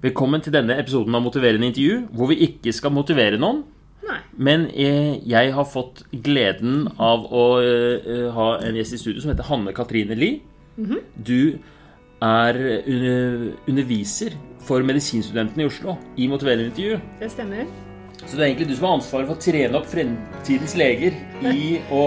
[0.00, 3.58] Velkommen til denne episoden av Motiverende intervju, hvor vi ikke skal motivere noen.
[4.00, 4.14] Nei.
[4.48, 9.34] Men jeg, jeg har fått gleden av å uh, ha en gjest i studio som
[9.34, 10.38] heter Hanne Katrine Lie.
[11.20, 11.58] Du
[12.24, 16.96] er under, underviser for medisinstudentene i Oslo i Motiverende intervju.
[17.20, 17.68] Det stemmer.
[18.22, 21.18] Så det er egentlig du som har ansvaret for å trene opp fremtidens leger
[21.52, 22.06] i å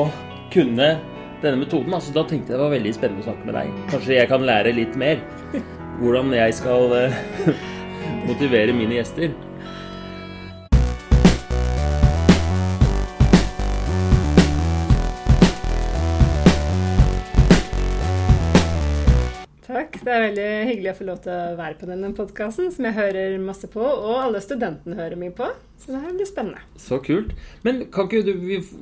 [0.56, 0.96] kunne
[1.46, 1.94] denne metoden.
[1.94, 3.78] Altså, da tenkte jeg det var veldig spennende å snakke med deg.
[3.94, 5.22] Kanskje jeg kan lære litt mer
[6.02, 7.22] hvordan jeg skal eh,
[8.28, 9.34] motivere mine gjester.
[20.04, 22.96] Det er veldig hyggelig å få lov til å være på denne podkasten, som jeg
[22.98, 25.48] hører masse på, og alle studentene hører mye på.
[25.80, 26.64] Så det her blir spennende.
[26.80, 27.32] Så kult.
[27.64, 28.32] Men du,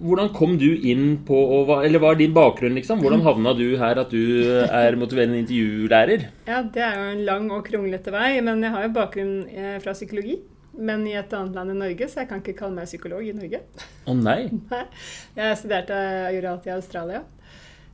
[0.01, 1.37] hvordan kom du inn på
[1.77, 3.03] Eller hva er din bakgrunn, liksom?
[3.05, 4.21] Hvordan havna du her at du
[4.65, 6.25] er motiverende intervjulærer?
[6.49, 9.77] Ja, det er jo en lang og kronglete vei, men jeg har jo bakgrunn eh,
[9.83, 10.39] fra psykologi.
[10.73, 13.35] Men i et annet land enn Norge, så jeg kan ikke kalle meg psykolog i
[13.35, 13.61] Norge.
[14.07, 14.39] Å nei.
[14.71, 14.85] Nei.
[15.37, 17.23] Jeg studerte og gjorde alt i Australia.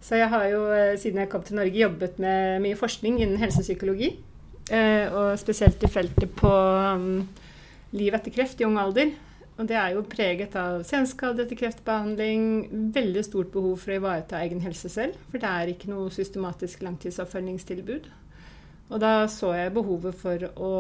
[0.08, 3.42] Så jeg har jo eh, siden jeg kom til Norge jobbet med mye forskning innen
[3.42, 4.14] helsepsykologi.
[4.72, 7.28] eh, Og spesielt i feltet på um,
[7.92, 9.12] liv etter kreft i ung alder.
[9.58, 12.42] Og det er jo preget av senskade etter kreftbehandling,
[12.94, 15.18] veldig stort behov for å ivareta egen helse selv.
[15.32, 18.12] For det er ikke noe systematisk langtidsoppfølgingstilbud.
[18.88, 20.74] Og da så jeg behovet for å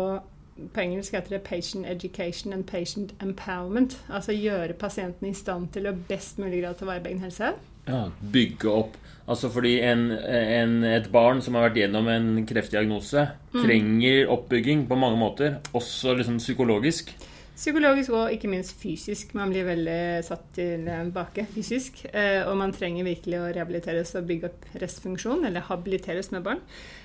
[0.58, 3.98] på engelsk heter det 'patient education and patient empowerment'.
[4.10, 7.54] Altså gjøre pasientene i stand til å best mulig grad ta vare på egen helse.
[7.88, 8.98] Ja, bygge opp.
[9.28, 14.96] Altså fordi en, en, et barn som har vært gjennom en kreftdiagnose, trenger oppbygging på
[15.00, 15.58] mange måter.
[15.76, 17.12] Også liksom psykologisk.
[17.58, 19.34] Psykologisk og ikke minst fysisk.
[19.36, 22.06] Man blir veldig satt tilbake fysisk.
[22.14, 26.62] eh, Og man trenger virkelig å rehabiliteres og bygge opp restfunksjon, eller habiliteres med barn.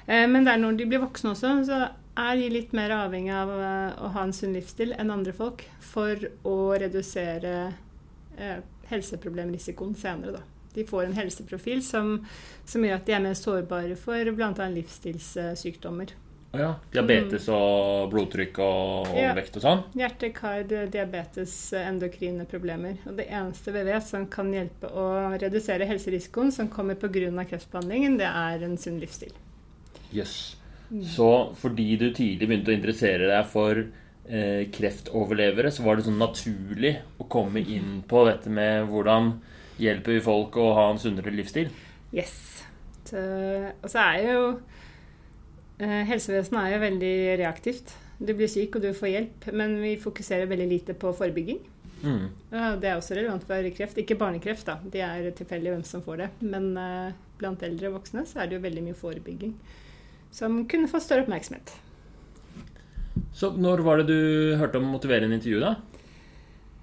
[0.06, 1.80] Eh, Men det er når de blir voksne også, så
[2.20, 5.64] er de litt mer avhengig av eh, å ha en sunn livsstil enn andre folk
[5.80, 7.72] for å redusere
[8.38, 8.58] eh,
[8.92, 10.42] helseproblemrisikoen senere, da.
[10.74, 12.18] De får en helseprofil som,
[12.64, 14.68] som gjør at de er mer sårbare for bl.a.
[14.72, 16.14] livsstilssykdommer.
[16.52, 16.74] Ja.
[16.92, 19.84] Diabetes og blodtrykk og vekt overvekt og sånn.
[19.96, 22.98] Hjerte, kar, diabetes, endokrine problemer.
[23.08, 25.06] Og det eneste vi vet som kan hjelpe å
[25.40, 27.46] redusere helserisikoen som kommer pga.
[27.48, 29.32] kreftbehandlingen, det er en sunn livsstil.
[30.12, 30.36] Jøss.
[31.08, 36.20] Så fordi du tidlig begynte å interessere deg for eh, kreftoverlevere, så var det sånn
[36.20, 39.38] naturlig å komme inn på dette med hvordan
[39.80, 41.72] hjelper vi folk å ha en sunnere livsstil?
[42.12, 42.64] Yes.
[43.08, 43.20] Så,
[43.82, 44.40] og så er jo
[45.82, 47.94] eh, Helsevesenet er jo veldig reaktivt.
[48.22, 51.60] Du blir syk, og du får hjelp, men vi fokuserer veldig lite på forebygging.
[52.02, 52.26] Mm.
[52.50, 53.98] Det er også relevant for kreft.
[53.98, 54.78] Ikke barnekreft, da.
[54.82, 56.28] De er tilfeldig hvem som får det.
[56.42, 59.56] Men eh, blant eldre og voksne så er det jo veldig mye forebygging
[60.32, 61.74] som kunne få større oppmerksomhet.
[63.36, 65.74] Så når var det du hørte om motiverende intervju, da?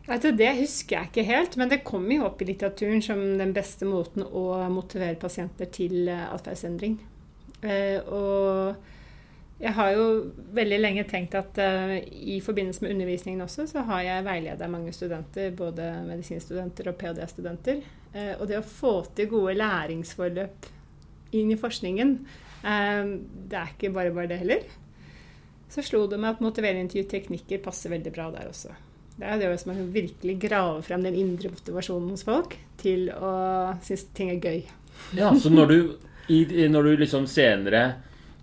[0.09, 3.51] Vet Det husker jeg ikke helt, men det kom jo opp i litteraturen som den
[3.53, 6.95] beste måten å motivere pasienter til eh, atferdsendring.
[7.61, 10.07] Eh, og jeg har jo
[10.57, 14.95] veldig lenge tenkt at eh, i forbindelse med undervisningen også, så har jeg veileda mange
[14.97, 17.85] studenter, både medisinstudenter og ph.d.-studenter.
[18.39, 20.71] Og det å få til gode læringsforløp
[21.37, 22.15] inn i forskningen,
[22.65, 24.65] det er ikke bare bare det heller.
[25.69, 28.73] Så slo det meg at motiverende intervjuteknikker passer veldig bra der også.
[29.19, 33.09] Det er det hvis man kan virkelig grave frem den indre motivasjonen hos folk til
[33.11, 33.31] å
[33.83, 34.61] synes ting er gøy.
[35.17, 35.77] Ja, Så når du,
[36.31, 37.81] i, når du liksom senere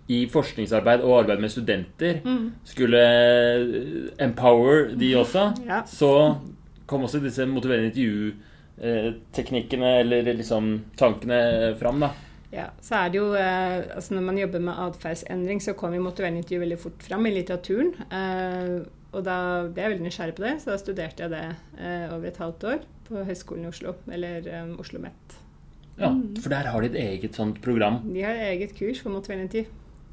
[0.07, 2.21] i forskningsarbeid og arbeid med studenter
[2.63, 3.01] skulle
[4.23, 5.81] empower de også, Ja.
[5.85, 6.37] så
[6.87, 12.09] kom også disse motiverende intervjuteknikkene eller liksom tankene fram, da.
[12.51, 16.37] Ja, så er det jo, eh, altså Når man jobber med atferdsendring, så kommer motiverende
[16.39, 17.91] intervju veldig fort fram i litteraturen.
[19.15, 19.37] Og da
[19.71, 21.43] ble jeg veldig nysgjerrig på det, så da studerte jeg det
[21.79, 25.37] eh, over et halvt år på Høgskolen i Oslo, eller um, Oslo OsloMet.
[25.97, 28.01] Ja, For der har de et eget sånt program.
[28.05, 29.65] De har eget kurs for intervju.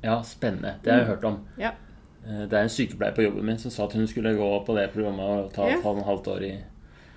[0.04, 0.76] Ja, spennende.
[0.84, 1.40] Det har jeg hørt om.
[1.58, 1.72] Ja.
[2.26, 4.76] Eh, Det er en sykepleier på jobben min som sa at hun skulle gå på
[4.78, 5.76] det programmet og ta Ja.
[5.78, 6.52] et halvt halvt år i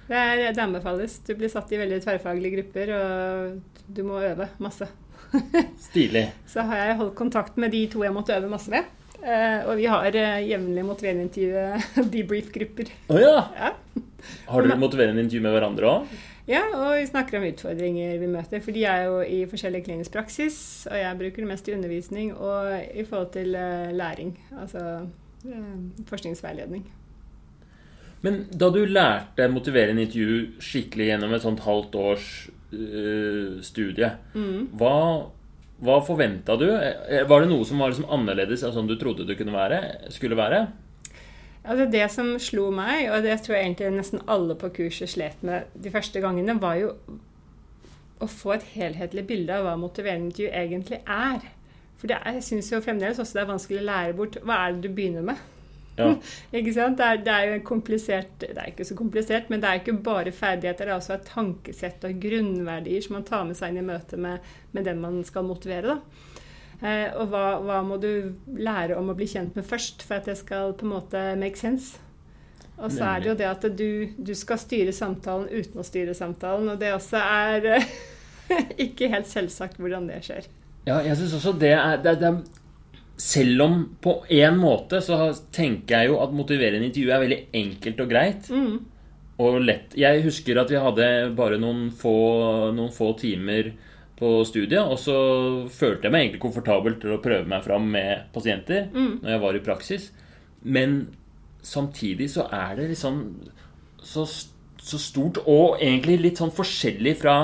[0.07, 1.19] Det, er, det anbefales.
[1.19, 3.61] Du blir satt i veldig tverrfaglige grupper, og
[3.93, 4.87] du må øve masse.
[5.89, 6.31] Stilig.
[6.47, 8.83] Så har jeg holdt kontakt med de to jeg måtte øve masse med.
[9.23, 12.93] Eh, og vi har eh, jevnlig motiverende intervju debrief-grupper.
[13.09, 13.37] Oh, ja!
[13.67, 13.73] Ja.
[14.49, 16.15] Har dere motiverende intervju med hverandre òg?
[16.49, 18.61] ja, og vi snakker om utfordringer vi møter.
[18.63, 20.57] For de er jo i forskjellig klinisk praksis,
[20.89, 24.33] og jeg bruker det mest i undervisning og i forhold til eh, læring.
[24.57, 24.83] Altså
[26.09, 26.85] forskningsveiledning.
[28.25, 32.29] Men da du lærte motiverende intervju skikkelig gjennom et sånt halvt års
[32.73, 34.69] uh, studie, Mm.
[34.79, 34.95] hva
[35.83, 36.67] hva forventa du?
[36.71, 39.81] Eh, Var det noe som var liksom annerledes enn sånn du trodde det kunne være,
[40.13, 40.65] skulle være?
[41.67, 45.41] Altså det som slo meg, og det tror jeg egentlig nesten alle på kurset slet
[45.45, 46.93] med de første gangene, var jo
[48.23, 51.43] å få et helhetlig bilde av hva motiverende intervju egentlig er.
[51.99, 54.77] For er, jeg syns jo fremdeles også det er vanskelig å lære bort hva er
[54.77, 55.43] det du begynner med.
[55.97, 56.11] Ja.
[56.59, 56.97] ikke sant?
[56.99, 59.97] Det er, det er jo komplisert Det er ikke så komplisert, men det er ikke
[60.05, 60.85] bare ferdigheter.
[60.85, 64.17] Det er også et tankesett og grunnverdier som man tar med seg inn i møte
[64.21, 64.45] med,
[64.77, 65.95] med den man skal motivere.
[65.97, 66.25] da.
[66.77, 68.11] Eh, og hva, hva må du
[68.61, 71.57] lære om å bli kjent med først for at det skal på en måte make
[71.57, 71.97] sense?
[72.77, 73.87] Og så er det jo det at du,
[74.21, 77.65] du skal styre samtalen uten å styre samtalen, og det også er
[78.85, 80.45] ikke helt selvsagt hvordan det skjer.
[80.85, 82.37] Ja, jeg syns også det er, det, er- det er
[83.17, 88.03] Selv om på en måte så tenker jeg jo at motiverende intervju er veldig enkelt
[88.03, 88.49] og greit.
[89.41, 89.93] Og lett.
[89.97, 92.15] Jeg husker at vi hadde bare noen få,
[92.77, 93.71] noen få timer
[94.17, 95.15] på studiet, og så
[95.69, 98.87] følte jeg meg egentlig komfortabel til å prøve meg fram med pasienter
[99.21, 100.07] når jeg var i praksis.
[100.65, 100.95] Men
[101.61, 103.19] samtidig så er det liksom
[104.01, 104.25] så,
[104.81, 107.37] så stort, og egentlig litt sånn forskjellig fra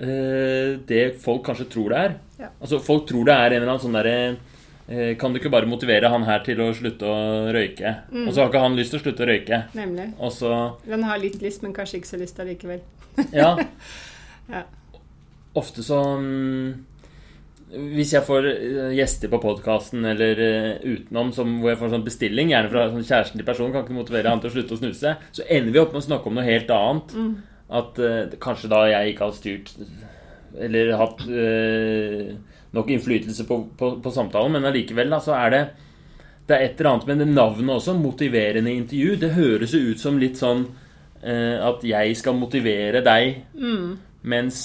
[0.00, 2.16] eh, det folk kanskje tror det er.
[2.40, 2.50] Ja.
[2.60, 4.16] Altså Folk tror det er en eller annen sånn derre
[5.18, 7.90] Kan du ikke bare motivere han her til å slutte å røyke?
[8.22, 9.58] Og så har ikke han lyst til å slutte å røyke.
[9.74, 10.12] Nemlig.
[10.30, 10.52] Så
[10.86, 12.84] Den har litt lyst, men kanskje ikke så lyst allikevel.
[13.34, 13.56] Ja.
[14.46, 14.60] Ja.
[15.58, 16.74] Ofte så mm,
[17.96, 22.04] Hvis jeg får eh, gjester på podkasten eller eh, utenom som, hvor jeg får sånn
[22.06, 24.80] bestilling, gjerne fra sånn kjæresten til personen, kan ikke motivere han til å slutte å
[24.84, 27.16] snuse, så ender vi opp med å snakke om noe helt annet.
[27.66, 29.72] At uh, kanskje da jeg ikke har styrt
[30.62, 32.28] eller hatt eh,
[32.74, 35.62] nok innflytelse på, på, på samtalen, men allikevel så er det
[36.46, 39.16] det er et eller annet med det navnet også, motiverende intervju.
[39.18, 40.62] Det høres jo ut som litt sånn
[41.22, 43.40] eh, at jeg skal motivere deg,
[44.22, 44.60] mens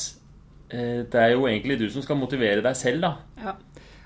[0.70, 3.16] eh, det er jo egentlig du som skal motivere deg selv, da.
[3.42, 3.58] Ja.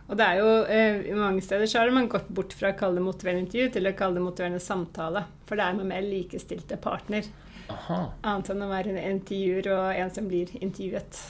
[0.06, 3.02] Og det er jo, eh, mange steder så har man gått bort fra å kalle
[3.02, 5.26] det motiverende intervju til å kalle det motiverende samtale.
[5.50, 7.26] For det er med mer likestilte partner.
[7.74, 11.24] Aha, Annet enn å være en intervjuer og en som blir intervjuet.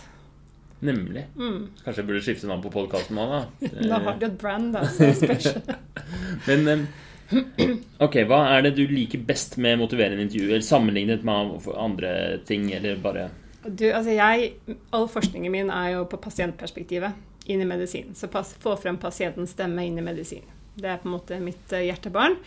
[0.83, 1.25] Nemlig.
[1.35, 3.41] Kanskje jeg burde skifte navn på podkasten nå, da.
[3.91, 4.85] Da har du et brand, da.
[4.91, 5.51] Så spørs.
[6.47, 6.87] Men
[8.05, 12.11] ok, hva er det du liker best med motiverende intervju, eller sammenlignet med andre
[12.45, 13.29] ting, eller bare
[13.65, 14.51] Du, altså jeg,
[14.93, 18.13] all forskningen min er jo på pasientperspektivet inn i medisin.
[18.15, 20.45] Så pass, få frem pasientens stemme inn i medisin.
[20.75, 22.37] Det er på en måte mitt eh, hjertebarn.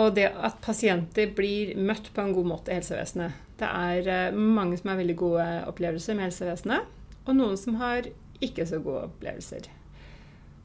[0.00, 3.36] Og det at pasienter blir møtt på en god måte i helsevesenet.
[3.60, 6.88] Det er eh, mange som har veldig gode opplevelser med helsevesenet,
[7.26, 8.08] og noen som har
[8.42, 9.68] ikke så gode opplevelser.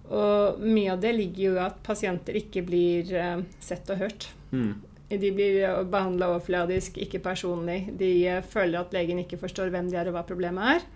[0.08, 4.30] Og mye av det ligger jo i at pasienter ikke blir eh, sett og hørt.
[4.52, 4.74] mm,
[5.12, 5.60] De blir
[5.92, 7.82] behandla overfladisk, ikke personlig.
[8.00, 10.88] De eh, føler at legen ikke forstår hvem de er og hva problemet er.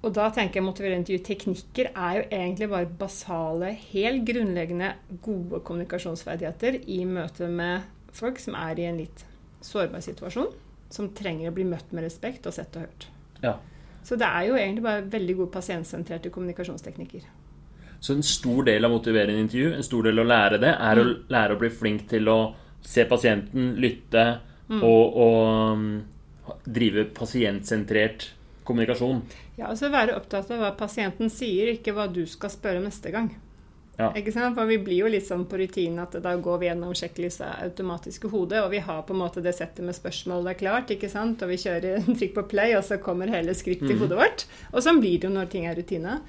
[0.00, 5.60] Og da tenker jeg motiverende intervju teknikker er jo egentlig bare basale, helt grunnleggende gode
[5.68, 7.84] kommunikasjonsferdigheter i møte med
[8.16, 9.26] folk som er i en litt
[9.60, 10.48] sårbar situasjon.
[10.90, 13.04] Som trenger å bli møtt med respekt og sett og hørt.
[13.44, 13.58] Ja.
[14.06, 17.26] Så det er jo egentlig bare veldig gode pasientsentrerte kommunikasjonsteknikker.
[18.00, 20.60] Så en stor del av å motivere en intervju, en stor del av å lære
[20.62, 22.38] det, er å lære å bli flink til å
[22.80, 24.24] se pasienten, lytte
[24.70, 25.84] og, og um,
[26.64, 28.30] drive pasientsentrert
[28.64, 29.20] kommunikasjon.
[29.58, 33.28] Ja, altså være opptatt av hva pasienten sier, ikke hva du skal spørre neste gang.
[34.00, 34.10] Ja.
[34.16, 34.56] Ikke sant?
[34.56, 38.24] For vi blir jo litt sånn på rutinen at da går vi gjennom sjekklista automatisk
[38.26, 40.94] i hodet, og vi har på en måte det settet med spørsmål det er klart,
[40.94, 41.42] ikke sant?
[41.44, 44.46] og vi kjører en trykk på play, og så kommer hele skriptet i hodet vårt.
[44.72, 46.20] Og sånn blir det jo når ting er rutine.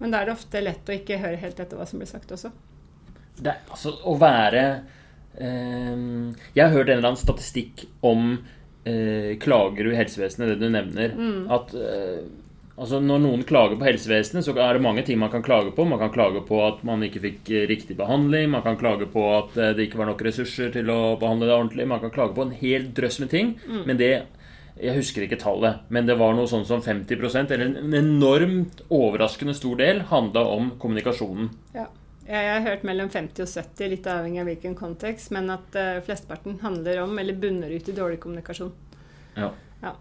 [0.00, 2.32] Men da er det ofte lett å ikke høre helt etter hva som blir sagt
[2.32, 2.52] også.
[3.40, 4.62] Det er altså å være
[5.40, 6.00] eh,
[6.56, 8.32] Jeg har hørt en eller annen statistikk om
[8.88, 11.14] eh, klager i helsevesenet, det du nevner.
[11.52, 12.24] At eh,
[12.80, 15.86] altså når noen klager på helsevesenet, så er det mange ting man kan klage på.
[15.88, 18.50] Man kan klage på at man ikke fikk eh, riktig behandling.
[18.54, 21.56] Man kan klage på at eh, det ikke var nok ressurser til å behandle det
[21.56, 21.88] ordentlig.
[21.90, 23.56] Man kan klage på en hel drøss med ting.
[23.68, 24.14] Men det
[24.80, 29.52] jeg husker ikke tallet, men det var noe sånn som 50% eller en enormt overraskende
[29.56, 31.50] stor del, handla om kommunikasjonen.
[31.74, 31.90] Ja.
[32.30, 35.98] Jeg har hørt mellom 50 og 70, litt avhengig av hvilken kontekst, men at uh,
[36.06, 38.70] flesteparten handler om, eller bunner ut i dårlig kommunikasjon.
[39.34, 39.50] Ja.
[39.82, 39.96] Ja.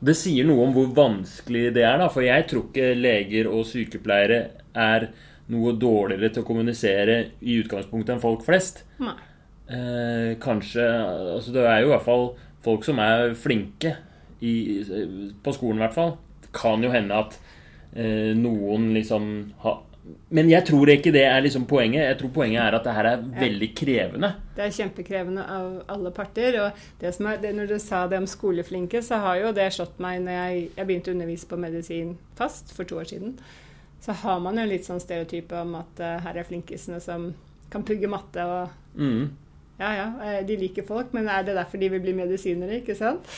[0.00, 2.08] Det sier noe om hvor vanskelig det er, da.
[2.12, 4.40] For jeg tror ikke leger og sykepleiere
[4.72, 5.10] er
[5.50, 8.84] noe dårligere til å kommunisere i utgangspunktet enn folk flest.
[9.02, 9.16] Nei.
[9.70, 12.24] Eh, kanskje Altså, det er jo i hvert fall
[12.64, 13.94] folk som er flinke
[14.40, 14.54] i,
[15.42, 16.16] på skolen, i hvert fall.
[16.56, 17.36] Kan jo hende at
[17.92, 19.30] eh, noen liksom
[19.62, 19.82] har
[20.28, 22.04] Men jeg tror ikke det er liksom poenget.
[22.04, 24.32] Jeg tror poenget er at det her er veldig krevende.
[24.56, 26.60] Det er kjempekrevende av alle parter.
[26.64, 29.70] Og det som er, det, når du sa det om skoleflinke, så har jo det
[29.76, 33.36] slått meg når jeg, jeg begynte å undervise på medisin fast for to år siden.
[34.00, 37.26] så har man jo litt sånn stereotype om at uh, her er flinkisene som
[37.70, 39.28] kan pugge matte og Mm.
[39.80, 42.96] Ja, ja, eh, de liker folk, men er det derfor de vil bli medisinere, ikke
[42.98, 43.28] sant?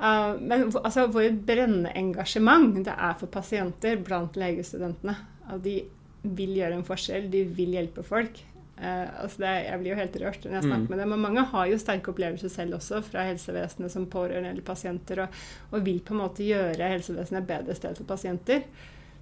[0.00, 5.16] Uh, men altså, vårt brennende engasjement det er for pasienter blant legestudentene.
[5.50, 5.82] At de
[6.22, 8.42] vil gjøre en forskjell, de vil hjelpe folk.
[8.80, 10.90] Uh, altså det, jeg blir jo helt rørt når jeg snakker Mm.
[10.94, 11.12] med dem.
[11.12, 15.28] Og mange har jo sterke opplevelser selv også, fra helsevesenet som pårørende eller pasienter, og,
[15.72, 18.62] og vil på en måte gjøre helsevesenet et bedre sted for pasienter.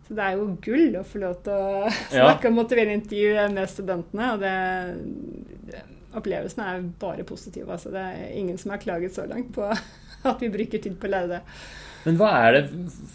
[0.06, 2.28] Så det er jo gull å få lov til å Ja.
[2.30, 4.30] snakke om motiverende intervju med studentene.
[4.34, 5.82] Og det,
[6.18, 7.68] opplevelsene er bare positive.
[7.74, 9.66] Altså det er ingen som har klaget så langt på
[10.28, 11.42] at vi bruker tid på å lære det.
[12.04, 12.64] Men hva er det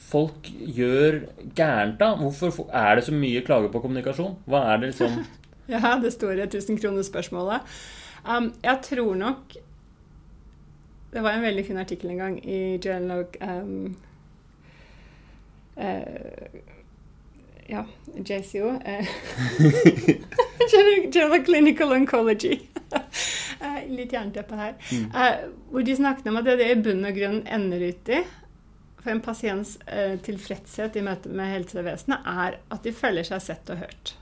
[0.10, 1.20] folk gjør
[1.56, 2.12] gærent, da?
[2.20, 4.36] Hvorfor er det så mye klager på kommunikasjon?
[4.46, 5.12] Hva er det liksom
[5.74, 7.60] Ja, det store 1000-kronersspørsmålet.
[8.28, 9.54] Um, jeg tror nok
[11.14, 13.96] Det var en veldig fin artikkel en gang i Journal of um,
[15.78, 16.04] uh,
[17.70, 17.84] Ja,
[18.18, 18.70] JCO.
[18.86, 19.08] eh,
[21.14, 22.60] Journal- of Clinical Oncology.
[23.64, 24.74] Eh, Litt jernteppe her.
[24.92, 25.36] Eh,
[25.72, 28.18] hvor de snakket om at det det i bunn og grunn ender ut i
[29.04, 33.70] for en pasients eh, tilfredshet i møte med helsevesenet, er at de føler seg sett
[33.70, 34.14] og hørt.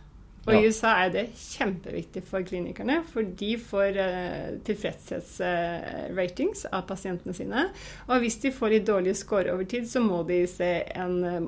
[0.47, 0.59] Og Ja.
[0.59, 7.67] i USA er det kjempeviktig for klinikerne, for de får eh, tilfredshetsratings av pasientene sine.
[8.09, 11.41] Og hvis de får litt dårlige score over tid, så må de se en eh,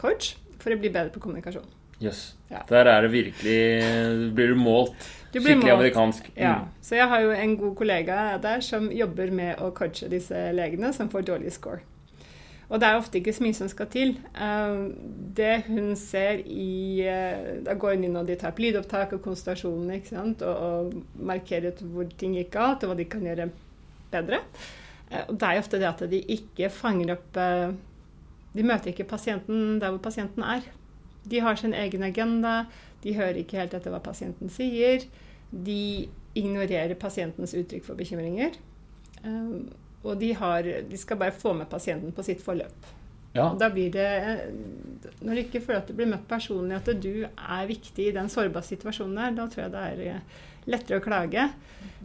[0.00, 1.66] coach for å bli bedre på kommunikasjon.
[2.00, 2.32] Jøss.
[2.50, 2.62] Ja.
[2.68, 4.94] Der er det virkelig Blir du målt
[5.34, 5.76] Du blir skikkelig målt.
[5.76, 6.30] amerikansk.
[6.34, 6.66] Ja, Mm.
[6.82, 10.92] Så jeg har jo en god kollega der som jobber med å coache disse legene
[10.96, 11.80] som får dårlig score.
[12.70, 14.12] Og det er ofte ikke så mye som skal til.
[14.30, 14.82] Eh,
[15.36, 19.24] det hun ser i eh, Da går hun inn og de tar opp lydopptak og
[19.24, 20.44] konsultasjonene ikke sant?
[20.46, 20.54] Og,
[20.94, 23.48] og markerer ut hvor ting gikk galt, og hva de kan gjøre
[24.12, 24.42] bedre.
[25.10, 27.40] Eh, og det er ofte det at de ikke fanger opp
[28.54, 30.62] De møter ikke pasienten der hvor pasienten er.
[31.30, 32.64] De har sin egen agenda.
[33.02, 35.04] De hører ikke helt etter hva pasienten sier.
[35.50, 36.08] De
[36.38, 38.56] ignorerer pasientens uttrykk for bekymringer.
[39.24, 39.70] Um,
[40.04, 42.88] og de, har, de skal bare få med pasienten på sitt forløp.
[43.34, 43.50] Ja.
[43.52, 44.06] Og da blir det,
[45.22, 48.30] Når du ikke føler at du blir møtt personlig, at du er viktig i den
[48.32, 51.44] sårbare situasjonen der, da tror jeg det er eh, lettere å klage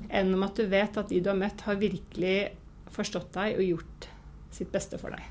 [0.10, 2.36] enn om at du vet at de du har møtt, har virkelig
[2.94, 4.08] forstått deg og gjort
[4.54, 5.24] sitt beste for deg.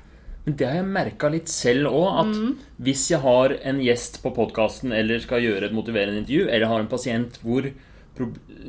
[0.45, 2.51] Men det har jeg merka litt selv òg, at Mm.
[2.85, 6.79] hvis jeg har en gjest på podkasten eller skal gjøre et motiverende intervju, eller har
[6.83, 7.71] en pasient hvor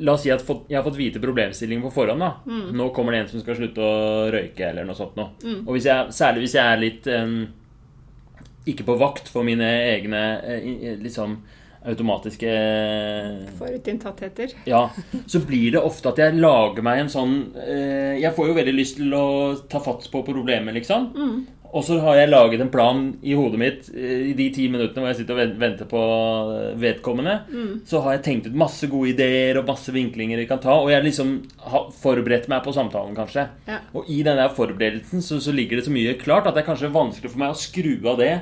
[0.03, 2.21] La oss si at jeg har fått vite problemstillingen på forhånd.
[2.21, 2.33] da.
[2.45, 2.73] Mm.
[2.77, 5.31] Nå kommer det en som skal slutte å røyke, eller noe sånt noe.
[5.65, 7.37] Og hvis jeg, særlig hvis jeg er litt um,
[8.67, 11.39] ikke på vakt for mine egne eh, liksom
[11.87, 12.51] automatiske
[13.57, 14.51] Forutinntattheter.
[14.71, 14.89] Ja,
[15.25, 18.73] så blir det ofte at jeg lager meg en sånn eh, Jeg får jo veldig
[18.75, 19.27] lyst til å
[19.71, 21.11] ta fatt på problemet, liksom.
[21.77, 25.03] Og så har jeg laget en plan i hodet mitt eh, i de ti minuttene
[25.03, 26.01] hvor jeg sitter og venter på
[26.81, 27.35] vedkommende.
[27.51, 27.85] vedkommende.
[27.85, 30.79] Så har jeg tenkt ut masse gode ideer og masse vinklinger vi kan ta.
[30.81, 31.35] Og jeg liksom
[31.69, 33.47] har forberedt meg på samtalen, kanskje.
[33.69, 33.81] Ja.
[33.93, 36.71] Og i den der forberedelsen så, så ligger det så mye klart at det er
[36.71, 38.33] kanskje vanskelig for meg å skru av det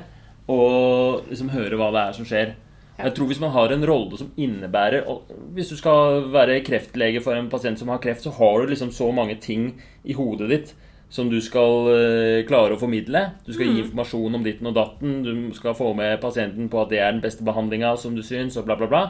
[0.52, 2.54] og liksom høre hva det er som skjer.
[2.96, 5.04] Jeg tror Hvis man har en rolle som innebærer
[5.52, 8.88] Hvis du skal være kreftlege for en pasient som har kreft, så har du liksom
[8.88, 9.74] så mange ting
[10.04, 10.74] i hodet ditt
[11.12, 13.22] som du skal eh, klare å formidle.
[13.46, 15.20] Du skal gi informasjon om ditten og datten.
[15.22, 18.58] Du skal få med pasienten på at det er den beste behandlinga, som du syns,
[18.58, 19.04] og bla, bla, bla.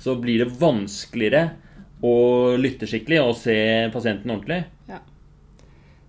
[0.00, 1.44] Så blir det vanskeligere
[2.04, 3.56] å lytte skikkelig og se
[3.92, 4.62] pasienten ordentlig.
[4.88, 5.00] Ja.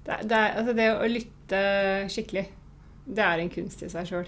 [0.08, 1.62] Det, det, er, altså det å lytte
[2.12, 2.46] skikkelig,
[3.08, 4.28] det er en kunst i seg sjøl.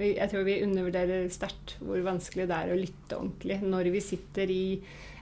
[0.00, 4.52] Jeg tror vi undervurderer sterkt hvor vanskelig det er å lytte ordentlig når vi sitter
[4.52, 4.64] i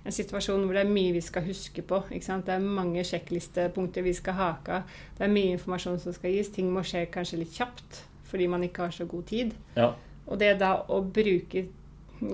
[0.05, 2.03] en situasjon hvor det er mye vi skal huske på.
[2.11, 4.95] Det er mange sjekklistepunkter vi skal hake av.
[5.19, 6.49] Det er mye informasjon som skal gis.
[6.55, 9.53] Ting må skje kanskje litt kjapt fordi man ikke har så god tid.
[9.77, 9.93] Ja.
[10.31, 11.65] Og det da å bruke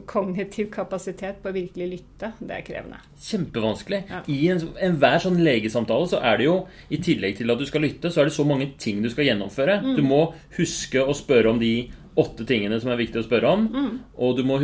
[0.06, 2.98] kognitiv kapasitet på å virkelig lytte, det er krevende.
[3.22, 4.00] Kjempevanskelig.
[4.10, 4.22] Ja.
[4.28, 7.80] I en- enhver sånn legesamtale så er det jo, i tillegg til at du skal
[7.82, 9.80] lytte, så er det så mange ting du skal gjennomføre.
[9.82, 9.96] Mm.
[9.96, 13.68] Du må huske å spørre om de åtte tingene som er viktig å spørre om.
[13.68, 14.00] Mm.
[14.18, 14.58] Og du må,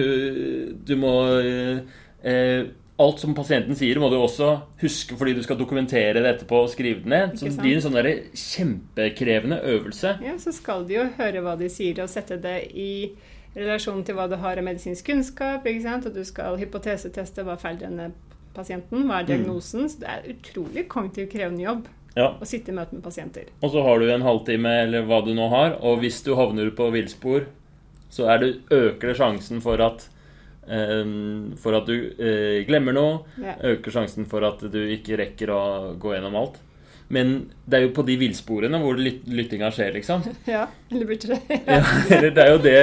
[0.84, 1.80] du må eh,
[2.24, 2.64] eh,
[3.00, 4.50] Alt som pasienten sier, må du også
[4.82, 7.38] huske fordi du skal dokumentere det etterpå og skrive det ned.
[7.38, 10.18] Så det blir en sånn der kjempekrevende øvelse.
[10.22, 13.12] Ja, så skal du jo høre hva de sier, og sette det i
[13.56, 15.66] relasjon til hva du har av medisinsk kunnskap.
[15.66, 16.06] ikke sant?
[16.06, 18.10] Og du skal hypoteseteste hva feiler denne
[18.54, 19.88] pasienten, hva er diagnosen.
[19.88, 22.34] Så det er utrolig kognitivt krevende jobb Ja.
[22.36, 23.48] å sitte i møte med pasienter.
[23.62, 26.70] Og så har du en halvtime eller hva du nå har, og hvis du havner
[26.70, 27.46] på villspor,
[28.12, 30.08] så det, øker det sjansen for at
[30.62, 33.22] for at du eh, glemmer noe.
[33.42, 33.56] Ja.
[33.72, 35.62] Øker sjansen for at du ikke rekker å
[36.00, 36.60] gå gjennom alt.
[37.12, 37.32] Men
[37.68, 40.22] det er jo på de villsporene hvor lyt lyttinga skjer, liksom.
[40.48, 41.58] Ja, eller burde det?
[41.66, 42.76] Ja, eller det er jo det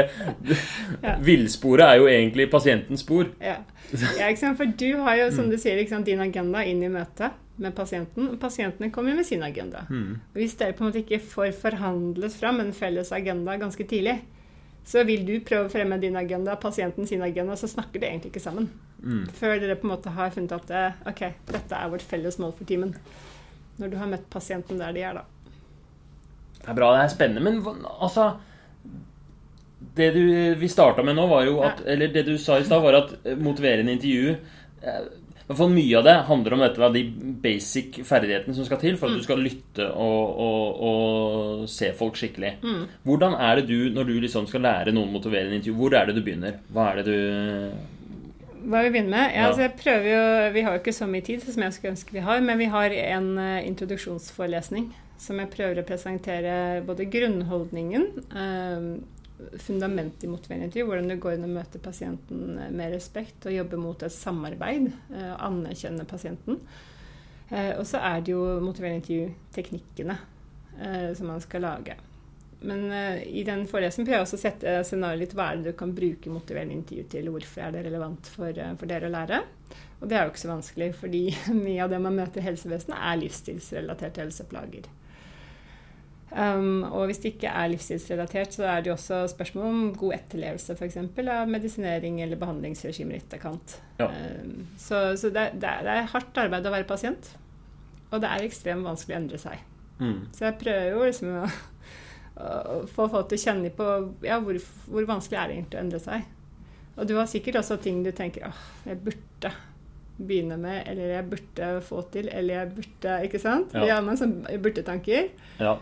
[1.08, 1.16] Ja.
[1.24, 3.32] Villsporet er jo egentlig pasientens spor.
[3.42, 3.58] Ja.
[3.90, 4.60] ja, ikke sant?
[4.60, 8.30] For du har jo, som du sier, liksom, din agenda inn i møtet med pasienten.
[8.34, 9.86] og Pasientene kommer med sin agenda.
[9.90, 10.20] Mm.
[10.38, 14.20] Hvis dere på en måte ikke får forhandlet fram en felles agenda ganske tidlig,
[14.90, 18.32] så vil du prøve å fremme din agenda, pasienten sin agenda, så snakker de egentlig
[18.32, 18.72] ikke sammen.
[19.04, 19.28] Mm.
[19.38, 22.56] Før dere på en måte har funnet at eh, ok, dette er vårt felles mål
[22.58, 22.96] for timen.
[23.78, 25.54] Når du har møtt pasienten der de er, da.
[26.60, 28.32] Det er bra, det er spennende, men altså
[29.96, 30.24] Det du,
[30.60, 33.14] vi starta med nå, var jo at Eller det du sa i stad, var at
[33.24, 34.36] eh, motiverende intervju
[35.58, 37.04] fall Mye av det handler om dette, de
[37.42, 42.20] basic ferdighetene som skal til for at du skal lytte og, og, og se folk
[42.20, 42.52] skikkelig.
[43.08, 46.20] Hvordan er det du, når du liksom skal lære noen motiverende intervju, hvor er det
[46.20, 46.60] du begynner?
[46.70, 49.36] Hva er det du Hva vi begynner med?
[49.36, 51.96] Ja, altså jeg prøver jo, Vi har jo ikke så mye tid som jeg skulle
[51.96, 56.54] ønske vi har, men vi har en eh, introduksjonsforelesning som jeg prøver å presentere
[56.88, 58.86] både grunnholdningen, eh,
[59.62, 63.56] fundamentet i motiverende intervju, hvordan du går inn og møter pasienten eh, med respekt og
[63.56, 66.60] jobber mot et samarbeid eh, og Anerkjenne pasienten.
[67.50, 70.20] Eh, og så er det jo motiverende intervju-teknikkene
[70.80, 71.98] eh, som man skal lage.
[72.60, 75.72] Men eh, i den forelesningen prøver jeg også å sette scenarioet litt hva er det
[75.72, 79.14] du kan bruke motiverende intervju til, hvorfor er det relevant for, eh, for dere å
[79.14, 79.42] lære.
[80.00, 81.24] Og det er jo ikke så vanskelig, fordi
[81.66, 84.92] mye av det man møter i helsevesenet, er livsstilsrelaterte helseplager.
[86.30, 90.14] Um, og hvis det ikke er livsstilsrelatert, så er det jo også spørsmål om god
[90.20, 90.98] etterlevelse f.eks.
[91.26, 93.80] av medisinering eller behandlingsregimer i etterkant.
[93.98, 94.12] Ja.
[94.12, 97.32] Um, så så det, det, er, det er hardt arbeid å være pasient,
[98.12, 99.66] og det er ekstremt vanskelig å endre seg.
[99.98, 100.20] mm.
[100.38, 101.50] Så jeg prøver jo liksom å,
[102.46, 103.90] å få folk til å kjenne på
[104.28, 106.30] ja, hvor, hvor vanskelig er det egentlig å endre seg.
[107.00, 109.56] Og du har sikkert også ting du tenker åh, jeg burde
[110.20, 113.74] begynne med, eller jeg burde få til, eller jeg burde Ikke sant?
[113.74, 113.86] Ja.
[113.86, 115.30] Vi har med sånne burde-tanker.
[115.62, 115.78] Ja.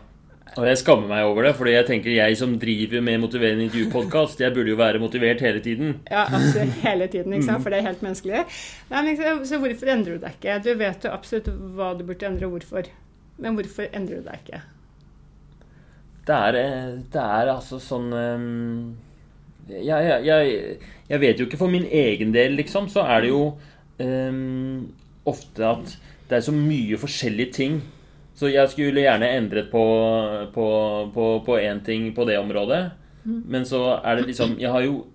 [0.56, 4.40] Og jeg skammer meg over det, fordi jeg tenker jeg som driver med motiverende intervjupodkast,
[4.40, 5.98] jeg burde jo være motivert hele tiden.
[6.10, 7.62] Ja, altså hele tiden, ikke sant?
[7.66, 8.44] for det er helt menneskelig.
[8.90, 10.56] Nei, men, så hvorfor endrer du deg ikke?
[10.64, 12.90] Du vet jo absolutt hva du burde endre, og hvorfor.
[13.38, 14.62] Men hvorfor endrer du deg ikke?
[16.28, 18.80] Det er, eh, det er altså sånn ehm,
[19.68, 20.76] jeg, jeg, jeg,
[21.08, 23.42] jeg vet jo ikke for min egen del, liksom, så er det jo
[24.00, 24.88] um,
[25.28, 25.94] ofte at
[26.28, 27.78] det er så mye forskjellige ting.
[28.38, 29.84] Så jeg skulle gjerne endret på
[30.54, 30.66] på,
[31.14, 32.82] på, på én ting på det området.
[33.24, 35.06] Men så er det liksom Jeg har jo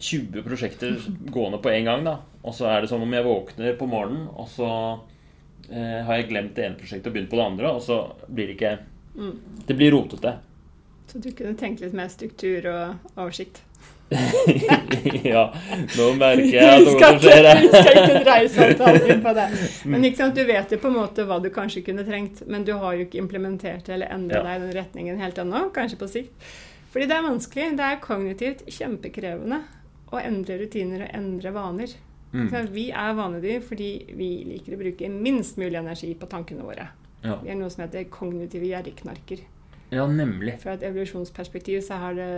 [0.00, 0.96] 20 prosjekter
[1.28, 2.20] gående på en gang, da.
[2.42, 4.68] Og så er det som om jeg våkner på morgenen, og så
[5.68, 8.48] eh, har jeg glemt det ene prosjektet og begynt på det andre, og så blir
[8.48, 8.78] det ikke
[9.68, 10.38] Det blir rotete.
[11.10, 13.60] Så du kunne tenkt litt mer struktur og oversikt.
[15.32, 15.42] ja,
[15.96, 17.60] nå merker jeg at noe skjer her.
[17.62, 19.44] vi skal ikke dreie samtalen inn på det.
[19.92, 22.72] Men sant, du vet jo på en måte hva du kanskje kunne trengt, men du
[22.80, 24.46] har jo ikke implementert det eller endret Ja.
[24.48, 25.62] deg i den retningen helt ennå.
[25.76, 26.50] Kanskje på sikt.
[26.90, 27.68] Fordi det er vanskelig.
[27.78, 29.60] Det er kognitivt kjempekrevende
[30.10, 31.94] å endre rutiner og endre vaner.
[32.32, 32.50] Mm.
[32.74, 36.88] Vi er vanedyr fordi vi liker å bruke minst mulig energi på tankene våre.
[37.22, 37.38] Ja.
[37.42, 39.42] Vi er noe som heter kognitive gjerrigknarker.
[39.90, 40.54] Ja, nemlig.
[40.62, 42.28] Fra et evolusjonsperspektiv så har det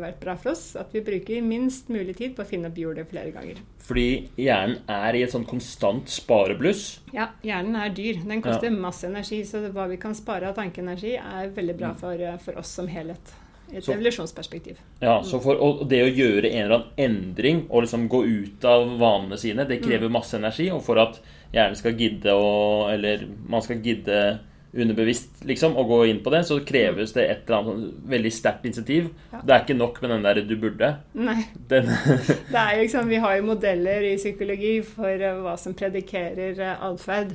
[0.00, 3.08] vært bra for oss at vi bruker minst mulig tid på å finne opp hjulet
[3.10, 3.60] flere ganger.
[3.82, 4.06] Fordi
[4.40, 7.00] hjernen er i et sånn konstant sparebluss.
[7.12, 8.22] Ja, hjernen er dyr.
[8.24, 12.12] Den koster masse energi, så hva vi kan spare av tankeenergi, er veldig bra for,
[12.14, 13.34] eh, for oss som helhet.
[13.72, 14.76] I et Så- evolusjonsperspektiv.
[15.00, 18.64] Ja, så for, og det å gjøre en eller annen endring og liksom gå ut
[18.64, 20.70] av vanene sine, det krever masse energi.
[20.70, 21.20] Og for at
[21.52, 24.40] hjernen skal gidde å Eller man skal gidde
[24.72, 28.32] underbevisst liksom å gå inn på det, så kreves det et eller annet sånn veldig
[28.32, 29.10] sterkt insentiv.
[29.32, 29.42] Ja.
[29.44, 30.92] Det er ikke nok med den der 'du burde'.
[31.12, 35.74] Nei, det er jo liksom, Vi har jo modeller i psykologi for eh, hva som
[35.76, 37.34] predikerer eh, atferd.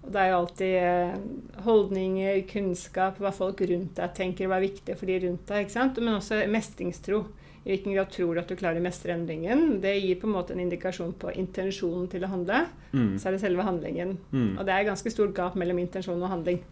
[0.00, 1.18] Og det er jo alltid eh,
[1.66, 5.66] holdninger, kunnskap, hva folk rundt deg tenker, hva er viktig for de rundt deg.
[5.66, 6.00] ikke sant?
[6.00, 7.26] Men også mestringstro.
[7.66, 9.80] I hvilken grad tror du at du klarer å mestre endringen?
[9.82, 12.62] Det gir på en måte en indikasjon på intensjonen til å handle.
[12.94, 14.16] mm, Så er det selve handlingen.
[14.32, 14.58] mm.
[14.58, 16.62] Og det er ganske stort gap mellom intensjon og handling.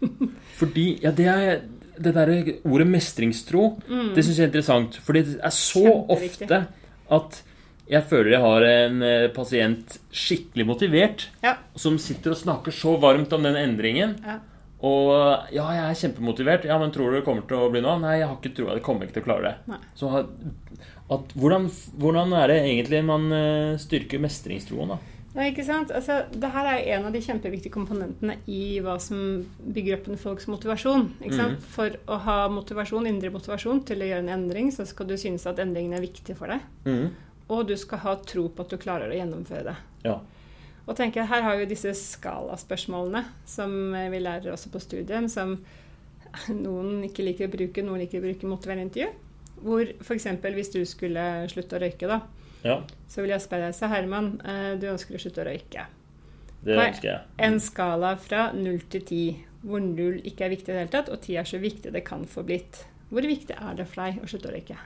[0.58, 1.62] Fordi Ja, det er
[1.94, 4.96] det derre ordet mestringstro, det syns jeg er interessant.
[5.06, 6.10] Fordi det er så Mm.
[6.10, 6.66] Ofte
[7.10, 7.42] at
[7.88, 11.56] jeg føler jeg har en eh, pasient skikkelig motivert, Ja.
[11.76, 14.16] som sitter og snakker så varmt om den endringen.
[14.24, 14.38] Ja.
[14.84, 15.10] Og
[15.54, 16.66] ja, jeg er kjempemotivert.
[16.68, 17.96] Ja, men tror du det kommer til å bli noe?
[18.02, 18.76] Nei, jeg har ikke troa.
[18.76, 19.54] Jeg kommer ikke til å klare det.
[19.72, 19.80] Nei.
[19.96, 21.68] Så at, hvordan,
[22.00, 25.00] hvordan er det egentlig man eh, styrker mestringstroen, da?
[25.34, 25.90] Nei, ikke sant?
[25.90, 29.18] Altså, det her er en av de kjempeviktige komponentene i hva som
[29.58, 31.08] bygger opp en folks motivasjon.
[31.24, 31.58] Ikke sant?
[31.58, 31.72] Mm.
[31.74, 35.46] For å ha motivasjon, indre motivasjon til å gjøre en endring, så skal du synes
[35.50, 36.62] at endringen er viktig for deg.
[36.86, 37.08] Mm.
[37.50, 39.76] Og du skal ha tro på at du klarer å gjennomføre det.
[40.06, 40.20] Ja.
[40.84, 45.56] Og tenker jeg, Her har vi disse skalaspørsmålene som vi lærer også på studiet, som
[46.66, 49.12] noen ikke liker å bruke, noen liker å bruke motiverende intervju.
[49.64, 50.26] Hvor f.eks.
[50.58, 52.20] hvis du skulle slutte å røyke, da,
[52.64, 55.86] Ja, så vil jeg spørre deg, så Herman, eh, du ønsker å slutte å røyke.
[56.64, 57.20] det ønsker jeg.
[57.44, 61.12] En skala fra 0 til 10, hvor 0 ikke er viktig i det hele tatt,
[61.12, 62.84] og 10 er så viktig det kan få blitt.
[63.12, 64.76] Hvor viktig er det for deg å slutte å røyke?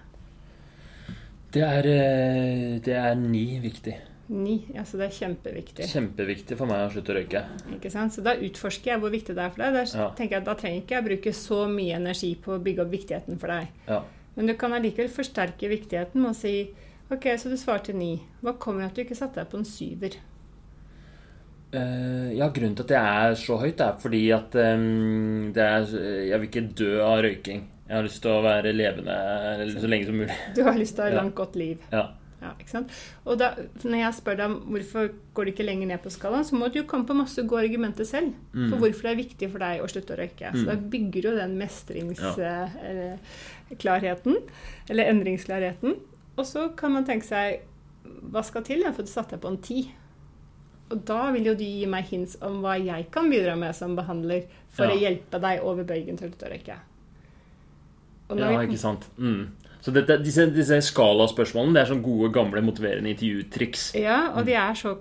[1.54, 3.94] Det er, eh, det er ni viktig.
[4.28, 5.86] 9, ja, så det er kjempeviktig.
[5.88, 7.42] Kjempeviktig for meg å slutte å røyke.
[7.78, 8.12] Ikke sant?
[8.12, 9.78] Så da utforsker jeg hvor viktig det er for deg.
[9.78, 10.08] Da Ja.
[10.18, 12.90] tenker jeg at da trenger ikke jeg bruke så mye energi på å bygge opp
[12.92, 13.68] viktigheten for deg.
[13.88, 14.02] Ja.
[14.36, 16.70] Men du kan allikevel forsterke viktigheten med å si
[17.10, 18.20] OK, så du svarte ni.
[18.42, 20.18] Hva kommer av at du ikke satte deg på en syver?
[21.74, 25.88] Uh, ja, grunnen til at det er så høyt, er fordi at um, det er,
[26.30, 27.66] jeg vil ikke dø av røyking.
[27.88, 29.16] Jeg har lyst til å være levende
[29.72, 30.36] så lenge som mulig.
[30.56, 31.80] Du har lyst til å ha et langt, godt liv.
[31.92, 32.06] Ja.
[32.40, 32.90] Ja, ikke sant?
[33.26, 33.48] Og da,
[33.82, 36.76] når jeg spør deg hvorfor går det ikke lenger ned på skalaen, så må du
[36.78, 38.68] jo komme på masse gode argumenter selv Mm.
[38.70, 40.52] for hvorfor det er viktig for deg å slutte å røyke.
[40.54, 44.36] Så da bygger du den mestringsklarheten,
[44.90, 45.96] eller endringsklarheten.
[46.38, 47.60] Og så kan man tenke seg
[48.30, 49.80] hva skal til for at du satte deg på en ti?
[50.90, 53.96] Og da vil jo du gi meg hints om hva jeg kan bidra med som
[53.98, 54.94] behandler for Ja.
[54.94, 56.76] å hjelpe deg over bøygen til å slutte å røyke.
[58.30, 59.08] Ja, vi- ikke sant.
[59.18, 59.48] Mm.
[59.80, 63.92] Så dette, disse, disse skalaspørsmålene det er sånn gode, gamle, motiverende intervjutriks.
[63.94, 64.96] Ja, og de er så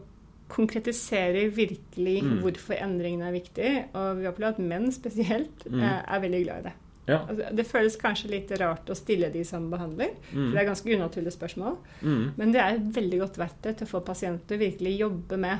[0.47, 2.41] konkretiserer virkelig Mm.
[2.41, 3.71] hvorfor endringene er viktig.
[3.93, 5.81] Og vi opplever at menn spesielt Mm.
[5.81, 6.73] eh, er veldig glad i det.
[7.07, 7.17] Ja.
[7.25, 10.95] Altså, det føles kanskje litt rart å stille de som behandler, for det er ganske
[10.97, 11.77] unaturlige spørsmål.
[12.03, 12.31] Mm.
[12.37, 15.59] Men det er et veldig godt verktøy til å få pasienter virkelig jobbe med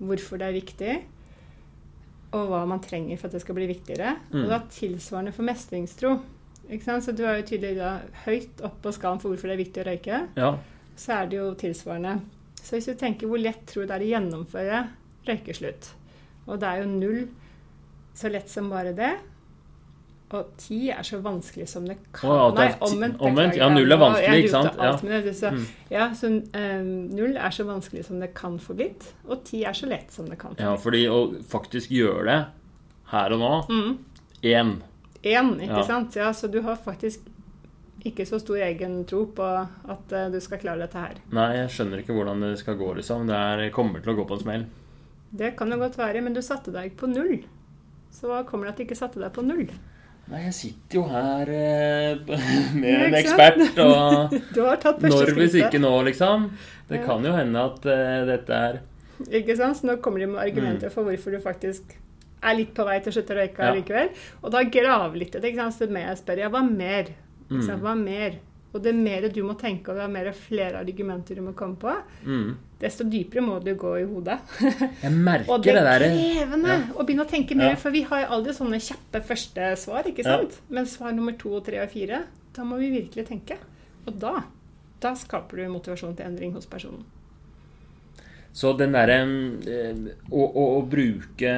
[0.00, 1.02] hvorfor det er viktig,
[2.32, 4.16] og hva man trenger for at det skal bli viktigere.
[4.32, 4.44] Mm.
[4.44, 6.20] Og da tilsvarende for mestringstro.
[6.68, 9.82] Så du er jo tydelig da høyt oppe på skalaen for hvorfor det er viktig
[9.84, 10.56] å røyke Ja.
[10.96, 12.20] så er det jo tilsvarende.
[12.62, 14.88] Så hvis du tenker hvor lett tror du det er å gjennomføre
[15.28, 15.92] røykeslutt,
[16.48, 17.28] og det er jo null
[18.14, 19.12] så lett som bare det,
[20.34, 23.20] og ti er så vanskelig som det kan oh, Nei, omvendt.
[23.22, 23.56] omvendt.
[23.60, 24.80] Ja, null er vanskelig, ikke sant?
[24.82, 25.20] Ja.
[25.22, 25.34] det.
[25.38, 25.66] Så, Mm.
[25.90, 29.72] ja, så um, null er så vanskelig som det kan få blitt, og ti er
[29.72, 32.40] så lett som det kan få ja, fordi å faktisk gjøre det
[33.12, 34.82] her og nå Mm.
[35.26, 35.54] Én.
[35.60, 35.86] Ikke Ja.
[35.88, 36.16] sant?
[36.18, 37.20] Ja, så du har faktisk
[38.06, 39.42] ikke så stor egen tro på
[39.90, 41.16] at uh, du skal klare dette her.
[41.34, 43.26] Nei, jeg skjønner ikke hvordan det skal gå, liksom.
[43.26, 44.66] Det er, kommer til å gå på en smell.
[45.36, 47.40] Det kan jo godt være, men du satte deg på null.
[48.14, 49.66] Så hva kommer det at du ikke satte deg på null?
[50.30, 52.16] Nei, jeg sitter jo her eh,
[52.80, 56.48] med Ja, en ekspert, og Du har tatt når hvis ikke nå, liksom?
[56.88, 57.04] Det Ja.
[57.06, 58.80] kan jo hende at eh, dette er
[59.30, 59.78] Ikke sant?
[59.78, 61.94] Så nå kommer de med argumenter for hvorfor du faktisk
[62.42, 63.62] er litt på vei til å slutte å røyke.
[63.62, 63.74] Ja.
[63.74, 64.10] likevel.
[64.42, 65.52] Og da grav litt i det.
[65.52, 65.78] ikke sant?
[65.78, 67.14] Så mer jeg spør, ja, hva mer?
[67.50, 67.64] Mm.
[67.80, 68.38] Hva mer?
[68.74, 71.78] Og det mer du må tenke, og det er mer flere argumenter du må komme
[71.80, 71.92] på,
[72.26, 72.50] mm.
[72.82, 74.36] desto dypere må du gå i hodet.
[75.04, 76.82] Jeg merker Og det det er krevende Ja.
[76.92, 77.76] å begynne å tenke mer, Ja.
[77.80, 80.36] for vi har aldri sånne kjappe første svar, ikke Ja.
[80.36, 80.60] sant?
[80.68, 83.56] Men svar nummer to, og tre og fire, da må vi virkelig tenke.
[84.06, 84.42] Og da,
[85.00, 87.04] da skaper du motivasjon til endring hos personen.
[88.52, 89.94] Så den derre eh,
[90.30, 91.56] å, å, å bruke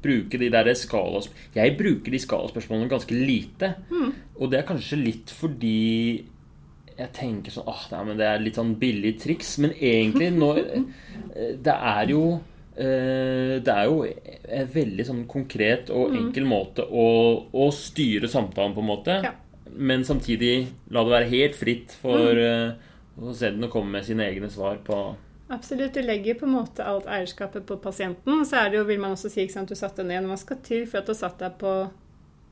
[0.00, 1.30] Bruke de der skalas...
[1.54, 3.74] Jeg bruker de skalaspørsmålene ganske lite.
[3.90, 4.12] Mm.
[4.40, 5.80] Og det er kanskje litt fordi
[7.00, 9.56] jeg tenker sånn ah, nei, men det er litt sånn billig triks.
[9.62, 12.24] Men egentlig nå eh, Det er jo
[12.74, 17.06] eh, Det er jo en veldig sånn konkret og enkel måte å,
[17.52, 19.18] å styre samtalen på, en måte.
[19.24, 19.34] Ja.
[19.70, 20.54] Men samtidig
[20.90, 22.72] la det være helt fritt for uh,
[23.38, 24.98] den å komme med sine egne svar på
[25.50, 25.94] Absolutt.
[25.94, 28.44] Du legger på en måte alt eierskapet på pasienten.
[28.46, 30.60] Så er det jo, vil man også si, ikke sant, du satte ned hva skal
[30.62, 31.72] til for at du satt deg på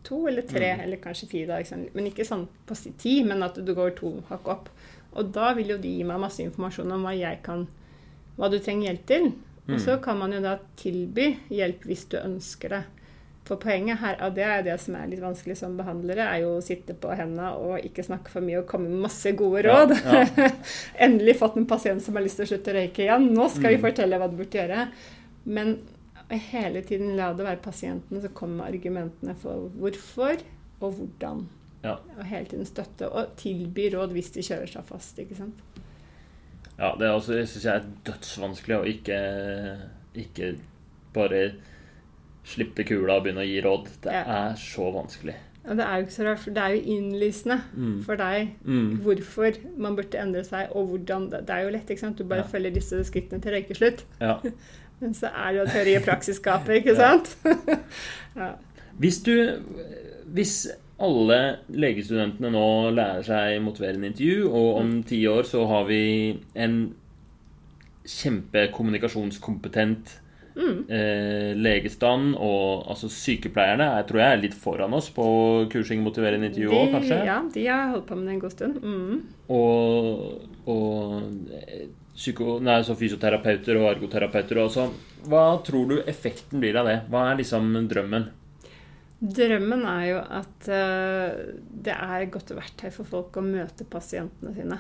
[0.08, 1.68] to eller tre, eller kanskje fire dager.
[1.68, 1.94] sant?
[1.94, 4.70] Men ikke sånn på ti, men at du går to hakk opp.
[5.14, 7.68] Og da vil jo de gi meg masse informasjon om hva jeg kan
[8.38, 9.32] Hva du trenger hjelp til.
[9.68, 12.82] Og så kan man jo da tilby hjelp hvis du ønsker det.
[13.48, 16.58] For poenget her, og det er det som er litt vanskelig som behandlere, er jo
[16.58, 19.94] å sitte på hendene og ikke snakke for mye og komme med masse gode råd.
[20.04, 20.50] ja.
[21.06, 23.30] Endelig fått en pasient som har lyst til å slutte å røyke igjen.
[23.32, 24.88] Nå skal vi fortelle hva du burde gjøre.
[25.48, 25.78] Men
[26.52, 30.44] hele tiden la det være pasienten som kommer med argumentene for hvorfor
[30.82, 31.46] og hvordan.
[31.87, 31.96] Ja.
[32.18, 35.18] Og hele tiden støtte og tilby råd hvis de kjører seg fast.
[35.22, 35.64] ikke sant?
[36.78, 39.18] Ja, det syns jeg er dødsvanskelig å ikke,
[40.20, 40.52] ikke
[41.16, 41.42] bare
[42.48, 43.84] slippe kula og begynne å gi råd.
[44.02, 44.22] Det Ja.
[44.50, 45.34] er så vanskelig.
[45.68, 48.02] Og det er jo ikke så rart, for det er jo innlysende Mm.
[48.04, 48.98] for deg Mm.
[49.02, 52.16] hvorfor man burde endre seg, og hvordan Det det er jo lett, ikke sant?
[52.18, 52.46] Du bare Ja.
[52.46, 54.04] følger disse skrittene til røykeslutt.
[54.20, 54.38] Ja.
[55.00, 57.37] Men så er det jo teori og praksisskapet, ikke sant?
[58.37, 58.52] ja.
[58.98, 59.62] Hvis du
[60.26, 60.68] Hvis
[61.00, 66.94] alle legestudentene nå lærer seg motiverende intervju, og om ti år så har vi en
[68.06, 70.20] kjempekommunikasjonskompetent
[70.59, 75.29] eh, legestand, og altså sykepleierne jeg tror jeg er litt foran oss på
[75.73, 77.21] kursing, motiverende intervju òg, kanskje.
[77.29, 78.83] Ja, de har holdt på med det en god stund.
[78.83, 79.23] Mm.
[79.55, 81.87] Og, og eh,
[82.18, 84.88] psyko, nei, så fysioterapeuter og ergoterapeuter også.
[85.29, 86.99] Hva tror du effekten blir av det?
[87.12, 88.29] Hva er liksom drømmen?
[89.18, 91.55] Drømmen er jo at uh,
[91.87, 94.79] det er godt verktøy for folk å møte pasientene sine.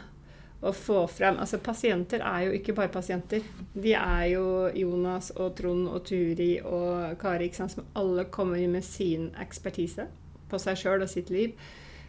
[0.58, 3.44] Og få frem Altså, pasienter er jo ikke bare pasienter.
[3.74, 8.82] De er jo Jonas og Trond og Turi og Kari, sant, som alle kommer med
[8.82, 10.08] sin ekspertise
[10.50, 11.54] på seg sjøl og sitt liv.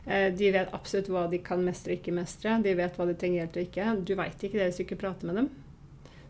[0.07, 2.57] Uh, de vet absolutt hva de kan mestre og ikke mestre.
[2.63, 3.89] De vet hva de trenger hjelp og ikke.
[4.01, 5.51] Du veit ikke det hvis du ikke prater med dem.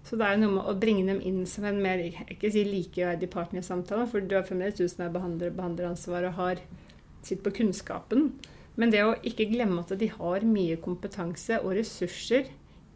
[0.04, 3.30] Så det er noe med å bringe dem inn som en mer ikke si likeverdig
[3.32, 6.62] partner i samtalen, for du har fremdeles du som er behandler, behandleransvar og har
[7.26, 8.32] sitt på kunnskapen.
[8.80, 12.48] Men det å ikke glemme at de har mye kompetanse og ressurser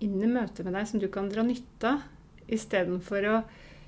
[0.03, 2.09] inn i møtet med deg som du kan dra nytte av,
[2.53, 3.37] istedenfor å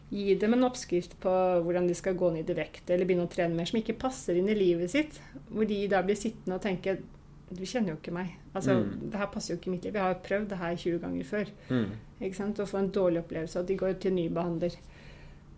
[0.09, 1.31] gi dem en oppskrift på
[1.65, 4.37] hvordan de skal gå ned i vekt eller begynne å trene mer, som ikke passer
[4.39, 5.19] inn i livet sitt.
[5.49, 6.97] Hvor de da blir sittende og tenke
[7.45, 8.31] du kjenner jo ikke meg.
[8.55, 9.09] Altså, mm.
[9.11, 9.95] Det her passer jo ikke i mitt liv.
[9.95, 11.51] Jeg har jo prøvd det her 20 ganger før.
[11.69, 11.91] Mm.
[12.25, 12.61] Ikke sant?
[12.61, 14.77] Å få en dårlig opplevelse, at de går til ny behandler.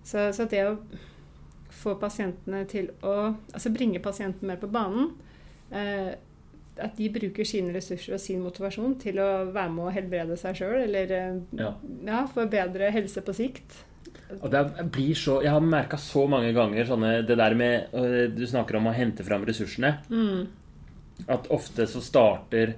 [0.04, 0.74] Så, så, det å
[1.78, 3.14] få pasientene til å
[3.54, 5.10] Altså bringe pasienten mer på banen
[5.76, 6.16] eh,
[6.84, 10.60] At de bruker sine ressurser og sin motivasjon til å være med å helbrede seg
[10.60, 11.74] sjøl, eller eh, ja.
[12.08, 13.84] ja, få bedre helse på sikt.
[14.42, 14.62] Og det
[14.92, 17.94] blir så, Jeg har merka så mange ganger sånne, det der med
[18.36, 19.94] Du snakker om å hente fram ressursene.
[20.12, 21.28] Mm.
[21.32, 22.74] At ofte så starter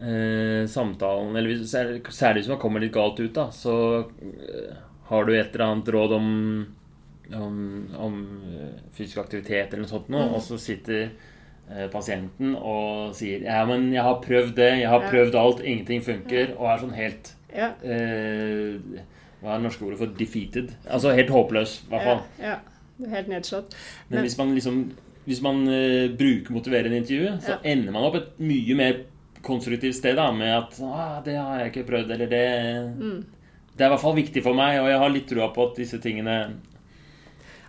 [0.00, 4.74] eh, samtalen Eller særlig hvis man kommer litt galt ut, da, så eh,
[5.06, 6.28] har du et eller annet råd om,
[7.38, 7.56] om,
[8.08, 10.36] om eh, fysisk aktivitet eller noe sånt nå, mm.
[10.36, 11.32] og så sitter eh,
[11.90, 16.54] pasienten og sier Ja, men jeg har prøvd det, jeg har prøvd alt, ingenting funker,
[16.58, 17.72] og er sånn helt ja.
[17.82, 19.02] eh,
[19.40, 20.76] Hva er det norske ordet for 'defeated'?
[20.86, 22.22] Altså helt håpløs, i hvert fall.
[22.38, 23.10] Ja, ja.
[23.12, 23.74] Helt nedslått.
[24.08, 24.78] Men, men hvis man liksom
[25.26, 29.00] hvis man uh, bruker motiverende intervju, så ender man opp et mye mer
[29.46, 32.46] konstruktivt sted da, med at ah, 'Det har jeg ikke prøvd', eller det,
[32.94, 33.24] mm.
[33.74, 35.80] det er i hvert fall viktig for meg, og jeg har litt trua på at
[35.82, 36.36] disse tingene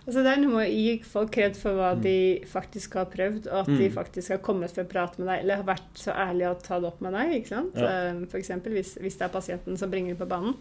[0.08, 1.98] Altså Det er noe med å gi folk kred for hva mm.
[2.00, 2.18] de
[2.48, 3.74] faktisk har prøvd, og at mm.
[3.76, 6.60] de faktisk har kommet for å prate med deg, eller har vært så ærlige å
[6.64, 7.32] ta det opp med deg.
[7.36, 7.76] ikke sant?
[7.76, 7.90] Ja.
[8.08, 8.52] Eh, F.eks.
[8.72, 10.54] Hvis, hvis det er pasienten som bringer det på banen.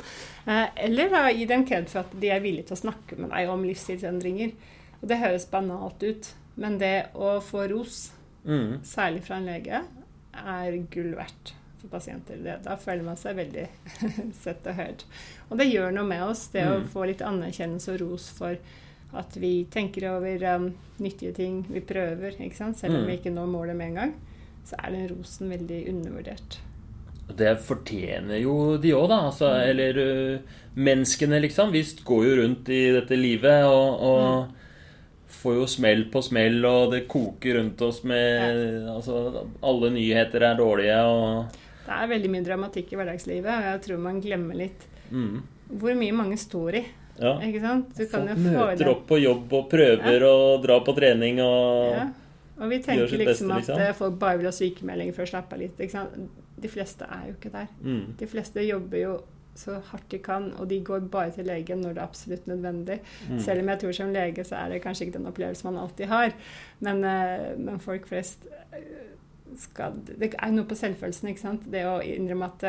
[0.52, 3.32] Eh, eller da, gi dem kred for at de er villige til å snakke med
[3.32, 4.52] deg om livsstilsendringer.
[5.00, 6.28] Og Det høres banalt ut,
[6.60, 8.02] men det å få ros,
[8.44, 8.82] mm.
[8.90, 9.80] særlig fra en lege,
[10.44, 12.42] er gull verdt for pasienter.
[12.44, 13.64] Det, da føler man seg veldig
[14.44, 15.08] sett og hørt.
[15.48, 16.74] Og det gjør noe med oss, det mm.
[16.74, 18.60] å få litt anerkjennelse og ros for
[19.16, 22.80] at vi tenker over um, nyttige ting, vi prøver, ikke sant?
[22.80, 23.08] selv om mm.
[23.08, 24.16] vi ikke når målet med en gang.
[24.68, 26.60] Så er den rosen veldig undervurdert.
[27.38, 29.22] Det fortjener jo de òg, da.
[29.30, 29.64] Altså, mm.
[29.72, 31.72] Eller uh, menneskene, liksom.
[31.76, 34.56] Vi går jo rundt i dette livet og, og mm
[35.38, 38.94] får jo smell på smell, og det koker rundt oss med ja.
[38.96, 43.84] Altså, alle nyheter er dårlige, og Det er veldig mye dramatikk i hverdagslivet, og jeg
[43.86, 45.36] tror man glemmer litt mm.
[45.80, 46.84] hvor mye mange står i.
[47.18, 47.34] Ja.
[47.48, 47.92] Ikke sant?
[47.98, 50.32] Du Folk møter opp på jobb og prøver ja.
[50.32, 52.08] å dra på trening og ja.
[52.58, 53.82] Og vi tenker liksom beste, liksom.
[53.86, 55.78] at folk bare vil ha sykemelding for å slappe av litt.
[55.78, 57.68] De fleste er jo ikke der.
[57.86, 58.16] Mm.
[58.18, 59.18] De fleste jobber jo
[59.58, 63.00] så hardt de kan, og de går bare til legen når det er absolutt nødvendig.
[63.30, 63.40] Mm.
[63.42, 66.12] Selv om jeg tror som lege så er det kanskje ikke den opplevelsen man alltid
[66.12, 66.36] har.
[66.86, 68.86] Men, uh, men folk flest eh,
[69.58, 71.66] skal Det er noe på selvfølelsen, ikke sant.
[71.74, 72.68] Det å innrømme at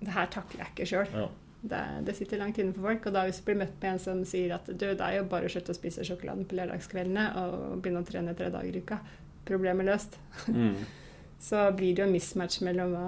[0.00, 1.12] det her takler jeg ikke sjøl.
[1.16, 1.28] Ja.
[1.66, 3.08] Det, det, sitter langt inne for folk.
[3.08, 5.28] Og da hvis du blir møtt med en som sier at du, det er jo
[5.30, 8.82] bare å slutte å spise sjokoladen på lørdagskveldene og begynne å trene tre dager i
[8.84, 9.00] uka,
[9.48, 10.18] problemet løst,
[10.50, 10.74] mm.
[11.48, 13.06] så blir det jo en mismatch mellom hva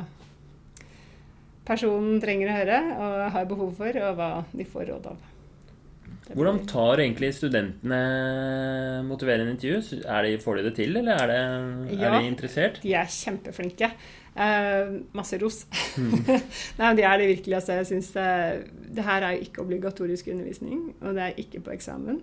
[1.69, 5.27] personen trenger å høre og har behov for, og hva de får råd av.
[6.29, 7.99] Hvordan tar egentlig studentene
[9.09, 10.01] motiverende intervju?
[10.05, 12.81] Er de, får de det til, eller er, det, ja, er de interessert?
[12.85, 13.89] De er kjempeflinke.
[14.39, 15.65] Uh, masse ros.
[15.99, 16.13] Mm.
[16.79, 17.57] Nei, de er det virkelig.
[17.59, 18.27] Altså, jeg synes det,
[18.95, 22.21] det, her er jo ikke obligatorisk undervisning, og det er ikke på eksamen.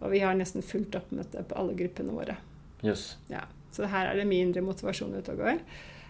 [0.00, 2.38] Og vi har nesten fullt oppmøte på alle gruppene våre.
[2.82, 3.18] Yes.
[3.30, 5.60] Ja, så her er det mye indre motivasjon ute og går.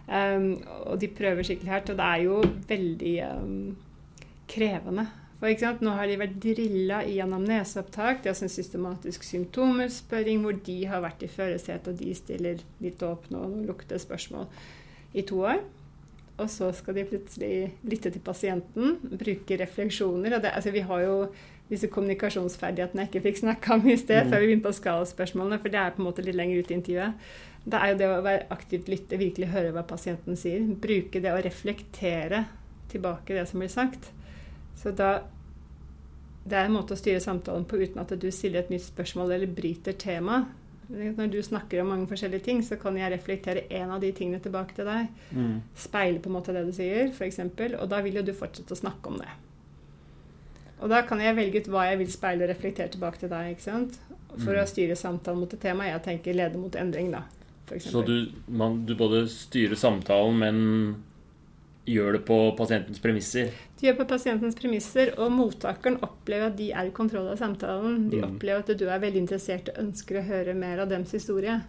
[0.06, 0.46] Um,
[0.86, 3.74] og de prøver skikkelig hardt, og det er jo veldig um,
[4.50, 5.08] krevende.
[5.42, 8.22] For Nå har de vært drilla i anamneseopptak.
[8.22, 13.02] Det er sånn systematisk symptomspørring hvor de har vært i førersetet, og de stiller litt
[13.02, 14.46] åpne og lukter spørsmål
[15.14, 15.62] i to år.
[16.40, 20.38] Og så skal de plutselig lytte til pasienten, bruke refleksjoner.
[20.40, 21.16] det, altså Vi har jo
[21.70, 24.32] disse kommunikasjonsferdighetene jeg ikke fikk snakka om i sted, mm.
[24.32, 26.74] før vi begynte på skala for det er på en måte litt lenger ut i
[26.74, 27.12] intervjuet.
[27.64, 30.64] Det er jo det å være aktivt lytte, virkelig høre hva pasienten sier.
[30.82, 32.46] Bruke det å reflektere
[32.90, 34.10] tilbake det som blir sagt.
[34.76, 35.22] Så da
[36.42, 39.30] Det er en måte å styre samtalen på uten at du stiller et nytt spørsmål
[39.30, 40.40] eller bryter tema.
[40.92, 44.40] Når du snakker om mange forskjellige ting, så kan jeg reflektere en av de tingene
[44.44, 45.06] tilbake til deg.
[45.32, 45.54] Mm.
[45.78, 47.38] Speile på en måte det du sier, f.eks.
[47.80, 49.30] Og da vil jo du fortsette å snakke om det.
[50.82, 53.52] Og da kan jeg velge ut hva jeg vil speile og reflektere tilbake til deg.
[53.54, 54.00] ikke sant?
[54.32, 54.62] For Mm.
[54.62, 55.84] å styre samtalen mot et tema.
[55.84, 57.22] Jeg tenker lede mot endring, da.
[57.66, 61.04] For Så du, man, du både styrer samtalen, men
[61.86, 63.50] gjør det på pasientens premisser.
[63.80, 68.08] Du gjør på pasientens premisser, og mottakeren opplever at de er i kontroll av samtalen.
[68.10, 68.36] De Mm.
[68.36, 71.60] opplever at du er veldig interessert og ønsker å høre mer av dems historie.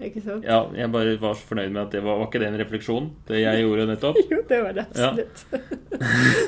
[0.00, 0.44] Ikke sant?
[0.44, 3.10] Ja, jeg bare var så fornøyd med at det var, var ikke det en refleksjon,
[3.28, 4.16] det jeg gjorde nettopp.
[4.30, 5.08] Jo, det var det Ja.
[5.10, 5.44] absolutt.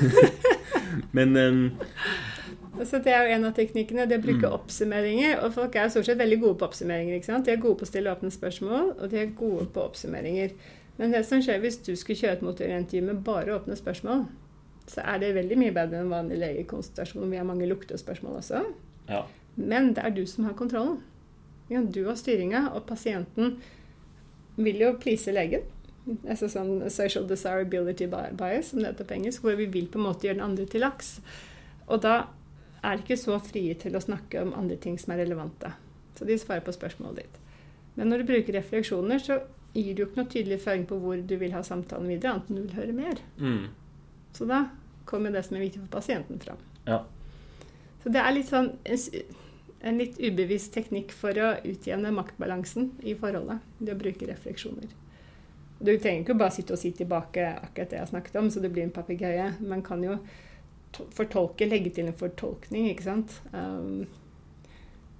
[1.11, 1.71] Men um...
[2.85, 4.05] Så det er jo en av teknikkene.
[4.07, 4.53] Det å bruke Mm.
[4.55, 5.39] oppsummeringer.
[5.43, 7.15] Og folk er jo stort sett veldig gode på oppsummeringer.
[7.17, 7.45] ikke sant?
[7.45, 10.53] De er gode på å stille åpne spørsmål, og de er gode på oppsummeringer.
[10.99, 14.25] Men det som skjer hvis du skulle kjøre et motiverende med bare åpne spørsmål,
[14.89, 17.29] så er det veldig mye bedre enn vanlig legekonsultasjon.
[17.31, 18.63] Vi har mange luktespørsmål også.
[19.09, 19.25] ja.
[19.59, 21.01] Men det er du som har kontrollen.
[21.69, 23.57] Ja, du har styringa, og pasienten
[24.55, 25.65] vil jo please legen.
[26.23, 30.07] Altså sånn social desirability bias, som det heter på engelsk, hvor vi vil på en
[30.07, 31.17] måte gjøre den andre til laks.
[31.89, 32.15] Og da
[32.79, 35.73] er de ikke så frie til å snakke om andre ting som er relevante.
[36.17, 37.39] Så de svarer på spørsmålet ditt.
[37.99, 39.41] Men når du bruker refleksjoner, så
[39.73, 42.49] gir du jo ikke noe tydelig føring på hvor du vil ha samtalen videre, annet
[42.49, 43.21] enn du vil høre mer.
[43.37, 43.67] Mm.
[44.35, 44.63] Så da
[45.09, 46.61] kommer det som er viktig for pasienten fram.
[46.87, 47.03] Ja.
[48.03, 49.29] Så det er litt sånn en,
[49.91, 53.63] en litt ubevisst teknikk for å utjevne maktbalansen i forholdet.
[53.79, 54.91] Det å bruke refleksjoner.
[55.79, 58.63] Du trenger ikke bare sitte og si tilbake akkurat det jeg har snakket om, så
[58.63, 59.53] det blir en papegøye.
[59.63, 60.17] Man kan jo
[61.15, 63.37] fortolke, legge til en fortolkning, ikke sant.
[63.53, 64.07] Um,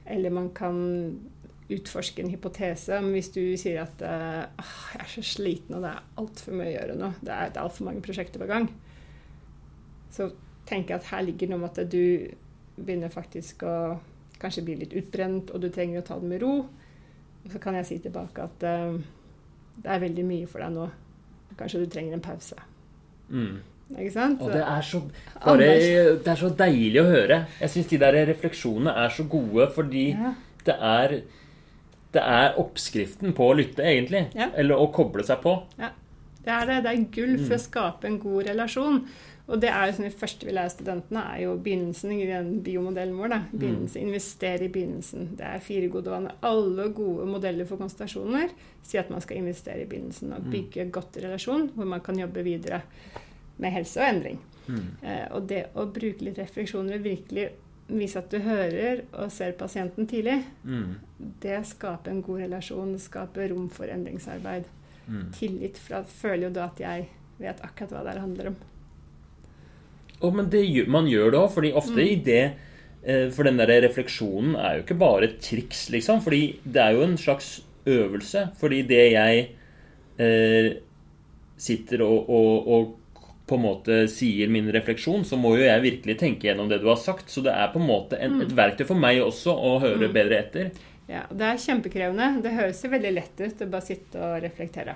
[0.09, 0.79] eller man kan
[1.69, 2.99] utforske en hypotese.
[3.03, 6.71] Men hvis du sier at eh, jeg er så sliten og det er altfor mye
[6.71, 8.69] å gjøre nå, det er, det er altfor mange prosjekter på gang,
[10.13, 10.31] så
[10.69, 12.29] tenker jeg at her ligger noe med at du
[12.79, 13.75] begynner faktisk å
[14.39, 16.53] kanskje bli litt utbrent, og du trenger å ta det med ro.
[17.39, 18.99] Og så kan jeg si tilbake at eh,
[19.79, 20.87] det er veldig mye for deg nå.
[21.59, 22.55] Kanskje du trenger en pause.
[23.29, 23.59] Mm.
[23.97, 24.41] Ikke sant?
[24.45, 25.01] Og det er, så,
[25.41, 25.67] bare,
[26.21, 27.39] det er så deilig å høre.
[27.59, 30.33] Jeg syns de der refleksjonene er så gode fordi ja.
[30.67, 31.15] det er
[32.15, 34.27] det er oppskriften på å lytte, egentlig.
[34.37, 34.49] Ja.
[34.57, 35.59] Eller å koble seg på.
[35.79, 35.91] Ja.
[36.39, 36.77] Det er det.
[36.85, 39.03] Det er gull for å skape en god relasjon.
[39.49, 42.51] Og det er jo sånn vi første vi lærer studentene, er jo begynnelsen i den
[42.65, 43.31] biomodellen vår.
[43.33, 43.39] Da.
[43.49, 45.31] Begynnelse, Investere i begynnelsen.
[45.39, 46.35] Det er fire gode vaner.
[46.45, 48.53] Alle gode modeller for konstellasjoner
[48.85, 52.45] sier at man skal investere i begynnelsen og bygge godt relasjon, hvor man kan jobbe
[52.45, 52.83] videre
[53.59, 54.37] med helse og endring.
[54.69, 54.85] Mm.
[55.01, 57.49] Eh, og det å bruke litt refleksjoner og virkelig
[57.89, 60.95] vise at du hører og ser pasienten tidlig, Mm.
[61.41, 62.91] det skaper en god relasjon.
[62.93, 64.63] Det skaper rom for endringsarbeid.
[65.09, 65.31] Mm.
[65.33, 67.07] Tillit, for da føler jo du at jeg
[67.39, 68.55] vet akkurat hva det handler om.
[70.21, 72.07] Oh, men det, man gjør det òg, fordi ofte Mm.
[72.07, 72.53] i det
[73.05, 76.19] eh, For den der refleksjonen er jo ikke bare et triks, liksom.
[76.21, 78.49] Fordi det er jo en slags øvelse.
[78.59, 79.49] Fordi det jeg
[80.19, 80.73] eh,
[81.57, 82.95] sitter og, og, og
[83.49, 86.87] på en måte sier min refleksjon, så må jo jeg virkelig tenke gjennom det du
[86.91, 87.29] har sagt.
[87.33, 90.13] Så det er på en måte en, et verktøy for meg også å høre Mm.
[90.13, 90.71] bedre etter.
[91.09, 92.41] Ja, Det er kjempekrevende.
[92.45, 94.95] Det høres jo veldig lett ut å bare sitte og reflektere.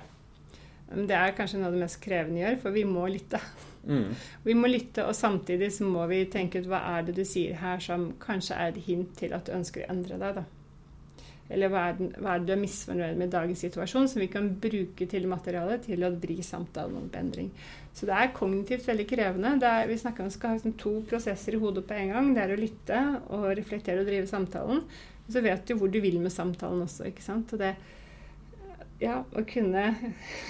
[0.94, 3.40] Men det er kanskje noe av det mest krevende gjør, for vi må lytte.
[3.86, 4.14] Mm.
[4.44, 7.54] Vi må lytte, og samtidig så må vi tenke ut hva er det du sier
[7.60, 10.34] her som kanskje er et hint til at du ønsker å endre deg.
[10.38, 10.44] da.
[11.52, 15.08] Eller hva er, det du er misfornøyd med i dagens situasjon, som vi kan bruke
[15.10, 17.50] til materialet til å vri samtalen om endring.
[17.94, 19.52] Så det er kognitivt veldig krevende.
[19.60, 22.30] Er, vi snakker om skal ha liksom to prosesser i hodet på en gang.
[22.34, 24.80] Det er å lytte og reflektere og drive samtalen.
[25.24, 27.10] Og så vet du hvor du vil med samtalen også.
[27.12, 27.52] ikke sant?
[27.54, 27.74] Og det,
[29.04, 29.86] ja, å kunne,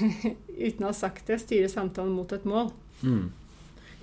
[0.66, 2.70] uten å ha sagt det, styre samtalen mot et mål.
[3.02, 3.26] Mm.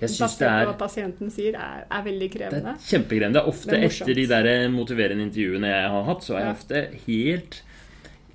[0.02, 3.32] Basert på hva pasienten sier, er, er veldig Det er kjempekrevende.
[3.32, 6.38] Det er ofte Det er etter de der motiverende intervjuene jeg har hatt, så er
[6.38, 6.52] jeg Ja.
[6.52, 7.62] ofte helt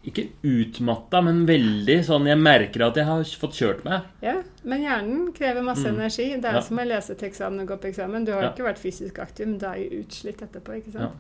[0.08, 4.02] Ikke utmatta, men veldig sånn Jeg merker at jeg har fått kjørt meg.
[4.24, 5.96] Ja, Men hjernen krever masse Mm.
[6.00, 6.30] energi.
[6.42, 6.60] Det er Ja.
[6.62, 8.26] som å lese til eksamen og gå på eksamen.
[8.26, 8.50] Du har Ja.
[8.52, 10.76] ikke vært fysisk aktiv, men da er jo utslitt etterpå.
[10.82, 11.12] ikke sant?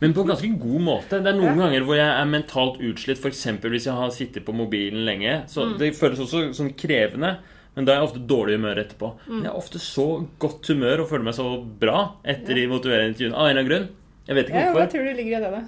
[0.00, 1.08] Men på en ganske god måte.
[1.22, 1.62] Det er noen Ja.
[1.68, 3.44] ganger hvor jeg er mentalt utslitt, f.eks.
[3.46, 5.44] hvis jeg har sittet på mobilen lenge.
[5.48, 5.78] Så Mm.
[5.78, 7.38] Det føles også sånn krevende.
[7.76, 9.08] Men da er jeg ofte dårlig humør etterpå.
[9.26, 9.30] Mm.
[9.34, 10.06] Men jeg har ofte så
[10.42, 11.46] godt humør og føler meg så
[11.80, 13.36] bra etter de motiverende intervjuene.
[13.38, 13.86] Av en eller annen grunn.
[14.28, 14.92] Jeg vet ikke Ja, hva hvorfor.
[14.92, 15.62] tror du ligger i det, da?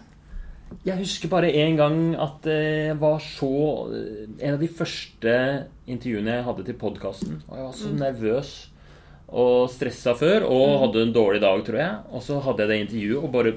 [0.84, 2.58] Jeg husker bare en gang at det
[2.90, 3.48] jeg var så
[3.94, 5.34] eh, En av de første
[5.86, 7.36] intervjuene jeg hadde til podkasten.
[7.48, 8.52] Og jeg var så nervøs
[9.34, 11.94] og stressa før og hadde en dårlig dag, tror jeg.
[12.12, 13.54] Og så hadde jeg det intervjuet og bare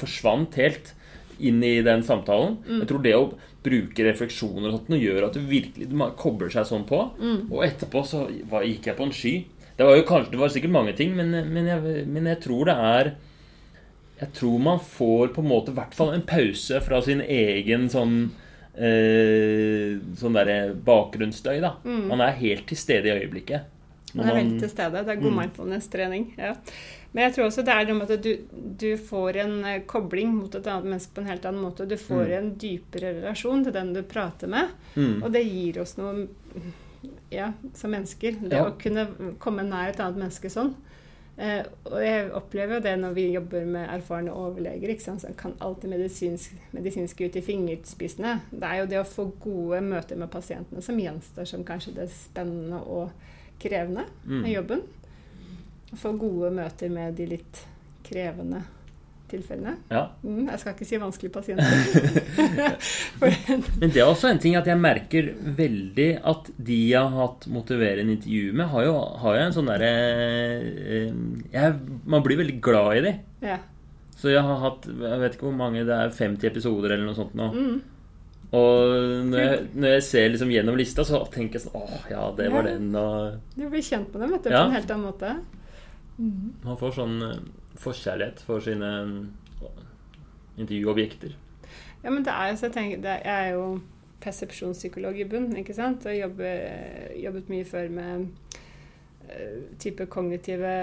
[0.00, 0.90] forsvant helt
[1.40, 2.58] inn i den samtalen.
[2.68, 3.30] Jeg tror det å
[3.64, 7.00] bruke refleksjoner og sånt noe gjør at du virkelig du kobler seg sånn på.
[7.50, 9.34] Og etterpå så var, gikk jeg på en sky.
[9.76, 12.68] Det var jo kanskje, det var sikkert mange ting, men, men, jeg, men jeg tror
[12.68, 13.10] det er
[14.20, 17.86] Jeg tror man får på en måte i hvert fall en pause fra sin egen
[17.88, 18.16] sånn
[18.76, 21.78] eh, Sånn derre bakgrunnsstøy, da.
[21.84, 23.76] Man er helt til stede i øyeblikket.
[24.14, 25.04] Man er veldig til stede.
[25.06, 26.24] Det er god mindfulness-trening.
[26.38, 26.54] Ja.
[27.12, 28.36] Men jeg tror også det er noe med at du,
[28.78, 31.88] du får en eh, kobling mot et annet menneske på en helt annen måte.
[31.90, 34.68] Du får en dypere relasjon til den du prater med.
[34.94, 35.16] Mm.
[35.24, 36.28] Og det gir oss noe
[37.30, 38.36] ja, som mennesker.
[38.42, 38.68] Det Ja.
[38.68, 39.08] å kunne
[39.42, 40.74] komme nær et annet menneske sånn.
[41.40, 45.22] Eh, og jeg opplever jo det når vi jobber med erfarne overleger, ikke sant?
[45.22, 48.40] som kan alltid medisinsk, medisinsk ut i fingerspissene.
[48.52, 52.10] Det er jo det å få gode møter med pasientene som gjenstår som kanskje det
[52.12, 53.10] spennende og
[53.60, 54.40] krevende Mm.
[54.42, 54.82] med jobben.
[55.90, 57.64] Å få gode møter med de litt
[58.06, 58.62] krevende
[59.30, 59.76] tilfellene.
[59.94, 60.08] Ja.
[60.26, 61.66] Mm, jeg skal ikke si vanskelige pasienter.
[63.80, 65.28] Men det er også en ting at jeg merker
[65.58, 69.70] veldig at de jeg har hatt motiverende intervju med, har jo, har jo en sånn
[69.70, 69.90] derre
[70.90, 71.78] eh,
[72.10, 73.14] Man blir veldig glad i de.
[73.52, 73.60] ja.
[74.20, 77.16] Så jeg har hatt Jeg vet ikke hvor mange det er 50 episoder eller noe
[77.16, 77.46] sånt nå.
[77.54, 77.78] Mm.
[78.58, 78.90] Og
[79.30, 82.50] når jeg, når jeg ser liksom gjennom lista, så tenker jeg sånn Åh, ja, det
[82.52, 82.74] var Ja.
[82.74, 85.30] den, og Du blir kjent med dem vet du, på en helt annen måte.
[86.20, 87.38] Man får sånn eh,
[87.80, 88.90] forkjærlighet for sine
[89.64, 89.80] eh,
[90.60, 91.36] intervjuobjekter.
[92.02, 93.64] Ja, men det er så jeg tenker, det, er jo
[94.20, 96.04] persepsjonspsykolog i bunn, ikke sant?
[96.08, 96.64] Og jobber,
[97.16, 98.26] jobbet mye før med
[99.28, 100.74] eh, type kognitive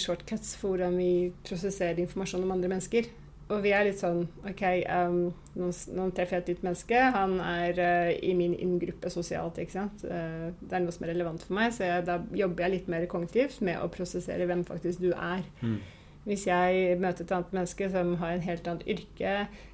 [0.00, 1.12] shortcuts, hvordan vi
[1.44, 3.10] prosesserer informasjon om andre mennesker.
[3.52, 5.16] Og vi er litt sånn OK, um,
[5.60, 7.00] nå, nå treffer jeg et nytt menneske.
[7.16, 10.04] Han er uh, i min inngruppe sosialt, ikke sant.
[10.08, 12.88] Uh, det er noe som er relevant for meg, så jeg, da jobber jeg litt
[12.92, 15.44] mer kognitivt med å prosessere hvem faktisk du er.
[15.60, 15.80] Mm.
[16.22, 19.30] Hvis jeg møter et annet menneske som har en helt annet yrke,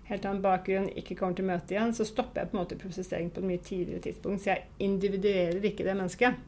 [0.09, 3.29] helt annen bakgrunn, ikke kommer til møte igjen, så stopper jeg på en måte prosessering
[3.31, 4.43] på et mye tidligere tidspunkt.
[4.43, 6.41] Så jeg individuerer ikke det mennesket.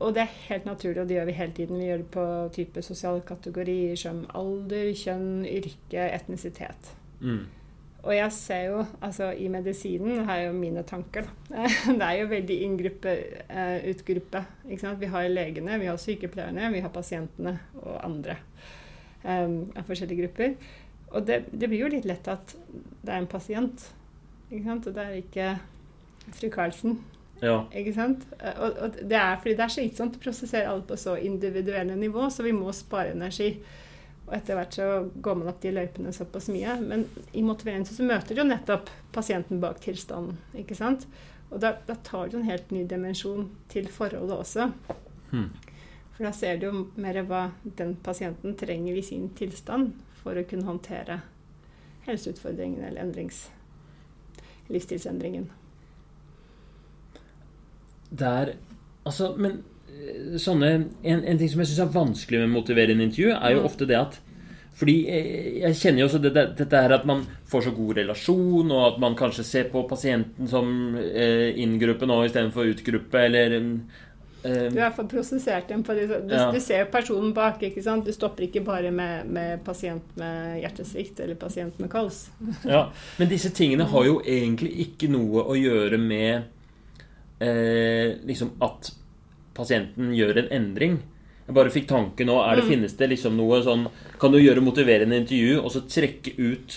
[0.00, 1.78] Og det er helt naturlig, og det gjør vi hele tiden.
[1.78, 2.26] Vi gjør det på
[2.56, 6.94] type sosiale kategorier som alder, kjønn, yrke, etnisitet.
[7.20, 7.42] Mm.
[8.00, 11.66] Og jeg ser jo, altså i medisinen har jeg jo mine tanker, da.
[11.98, 14.44] Det er jo veldig inngruppe, eh, utgruppe.
[14.70, 15.00] Ikke sant?
[15.02, 18.38] Vi har legene, vi har sykepleierne, vi har pasientene og andre
[19.24, 20.56] um, av forskjellige grupper.
[21.10, 22.56] Og det, det blir jo litt lett at
[23.02, 23.90] det er en pasient,
[24.48, 24.88] ikke sant?
[24.88, 25.54] Og det er ikke
[26.38, 27.00] fru Karlsen.
[27.40, 27.62] Ja.
[27.72, 28.26] Ikke sant?
[28.38, 31.96] Eh, Og, og det er fordi det er slitsomt å prosessere alt på så individuelle
[31.96, 33.54] nivå, så vi må spare energi.
[34.26, 34.88] Og etter hvert så
[35.22, 36.76] går man opp de løypene såpass mye.
[36.84, 40.38] Men i motivering så møter du jo nettopp pasienten bak tilstanden.
[40.54, 41.06] ikke sant?
[41.50, 44.68] Og da, da tar du en helt ny dimensjon til forholdet også.
[45.32, 45.48] Hmm.
[46.14, 50.44] For da ser du jo mer hva den pasienten trenger i sin tilstand for å
[50.46, 51.22] kunne håndtere
[52.06, 53.48] helseutfordringen eller endrings,
[54.68, 55.48] livsstilsendringen.
[58.10, 58.54] Der
[59.06, 60.70] Altså, men eh, sånne
[61.04, 63.64] En, en ting som jeg syns er vanskelig med motiverende intervju, er jo Mm.
[63.70, 64.18] ofte det at
[64.80, 67.96] fordi eh, jeg kjenner jo også det, det, dette her at man får så god
[67.98, 73.56] relasjon, og at man kanskje ser på pasienten som eh, inngruppe nå istedenfor utgruppe, eller
[74.44, 76.06] eh, Du har fått prosessert dem på det.
[76.08, 76.50] du, Ja.
[76.52, 77.60] du ser personen bak.
[77.62, 78.06] ikke sant?
[78.06, 82.30] Du stopper ikke bare med, med pasient med hjertesvikt eller pasient med kols.
[82.64, 82.86] Ja,
[83.18, 86.42] Men disse tingene har jo egentlig ikke noe å gjøre med
[87.40, 88.92] eh, liksom at
[89.56, 91.00] pasienten gjør en endring.
[91.50, 92.38] Jeg bare fikk tanken nå.
[92.44, 93.88] Er det, Finnes det liksom noe sånn
[94.22, 96.76] Kan du gjøre motiverende intervju og så trekke ut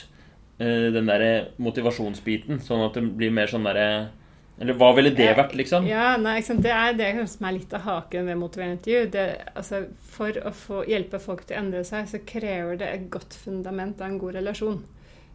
[0.58, 4.10] eh, den derre motivasjonsbiten, sånn at det blir mer sånn derre
[4.58, 5.86] Eller hva ville det vært, liksom?
[5.90, 6.40] Ja, nei?
[6.42, 9.06] Det er det som er litt av haken ved motiverende intervju.
[9.14, 9.84] Det, altså,
[10.14, 14.02] for å få, hjelpe folk til å endre seg, så krever det et godt fundament
[14.02, 14.84] av en god relasjon.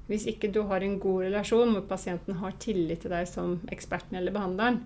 [0.09, 4.17] Hvis ikke du har en god relasjon hvor pasienten har tillit til deg som eksperten
[4.19, 4.79] eller behandleren,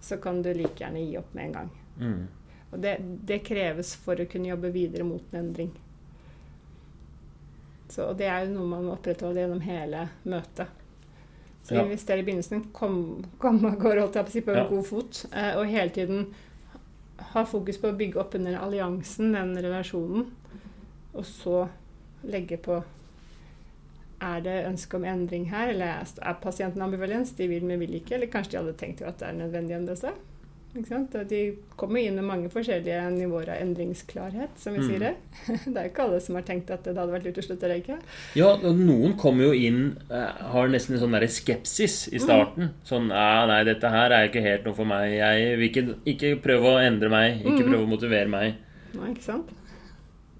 [0.00, 1.70] så kan du like gjerne gi opp med en gang.
[2.00, 2.26] Mm.
[2.70, 2.96] Og det,
[3.26, 5.70] det kreves for å kunne jobbe videre mot en endring.
[7.90, 10.68] Så, og det er jo noe man må opprettholde gjennom hele møtet.
[11.66, 11.82] Så Ja.
[11.84, 14.68] hvis dere i begynnelsen kom, kom og går holdt jeg på, på en Ja.
[14.68, 16.34] god fot, eh, og hele tiden
[17.34, 20.30] ha fokus på å bygge opp under alliansen, den relasjonen,
[21.14, 21.68] og så
[22.24, 22.82] legge på
[24.20, 27.32] er det ønske om endring her, eller er pasienten ambivalens?
[27.36, 28.14] De vil, men vil ikke.
[28.18, 30.26] Eller kanskje de hadde tenkt at det er nødvendig sant?
[31.26, 31.38] De
[31.74, 34.86] kommer inn med mange forskjellige nivåer av endringsklarhet, som vi Mm.
[34.86, 35.14] sier det.
[35.66, 37.66] Det er jo ikke alle som har tenkt at det hadde vært lurt å slutte
[37.66, 37.96] å røyke.
[38.38, 42.70] Ja, noen kommer jo inn eh, Har nesten en sånn der skepsis i starten.
[42.86, 45.10] Sånn «Ah, Nei, dette her er ikke helt noe for meg.
[45.18, 47.40] Jeg vil ikke, ikke prøve å endre meg.
[47.42, 47.72] Ikke Mm.
[47.72, 48.54] prøve å motivere meg.
[48.94, 49.50] Nei, ikke sant?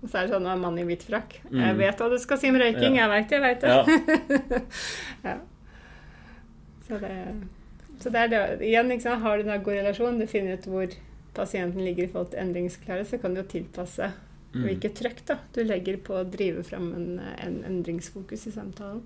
[0.00, 1.34] Og så er det sånn en mann i hvit frakk.
[1.50, 1.60] Mm.
[1.60, 2.96] Jeg vet hva du skal si om røyking.
[2.96, 3.04] Ja.
[3.04, 3.68] Jeg veit det, jeg veit det.
[3.68, 4.60] Ja.
[5.30, 5.36] Ja.
[6.88, 7.12] Så det,
[8.00, 8.40] så det er det.
[8.66, 10.96] Igjen, liksom, har du en god relasjon, du finner ut hvor
[11.36, 14.10] pasienten ligger i forhold til endringsklare, så kan du jo tilpasse
[14.50, 14.64] Mm.
[14.66, 19.04] hvilket trøkk da, du legger på å drive fram en, en endringsfokus i samtalen.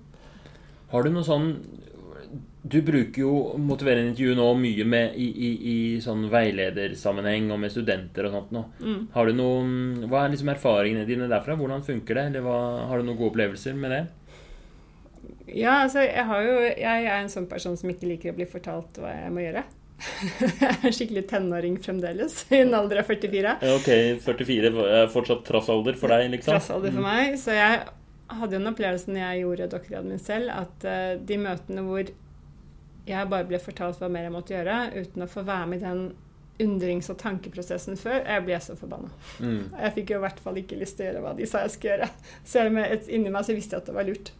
[0.88, 1.50] Har du noe sånn
[2.64, 7.72] Du bruker jo motiverende intervju nå mye med, i, i, i sånn veiledersammenheng og med
[7.74, 8.62] studenter og sånt nå.
[8.80, 9.00] Mm.
[9.12, 9.74] Har du noen,
[10.08, 11.58] Hva er liksom erfaringene dine derfra?
[11.60, 12.42] Hvordan funker det?
[12.44, 12.58] Hva,
[12.88, 14.02] har du noen gode opplevelser med det?
[15.52, 18.46] Ja, altså, jeg, har jo, jeg er en sånn person som ikke liker å bli
[18.48, 19.64] fortalt hva jeg må gjøre.
[20.40, 23.58] jeg er skikkelig tenåring fremdeles, i en alder av 44.
[23.76, 23.90] Ok,
[24.24, 26.56] 44 er fortsatt trassalder for deg, liksom?
[26.56, 27.36] Trassalder for meg.
[27.40, 27.84] Så jeg
[28.32, 32.12] hadde jo en opplevelse når jeg gjorde doktorgraden min selv, at eh, de møtene hvor
[33.08, 35.84] jeg bare ble fortalt hva mer jeg måtte gjøre, uten å få være med i
[35.84, 36.04] den
[36.62, 39.10] undrings- og tankeprosessen før, jeg ble så forbanna.
[39.42, 39.74] Mm.
[39.74, 41.74] Jeg fikk jo i hvert fall ikke lyst til å gjøre hva de sa jeg
[41.74, 42.10] skulle gjøre.
[42.46, 42.80] Selv om
[43.18, 44.30] inni meg så visste jeg at det var lurt.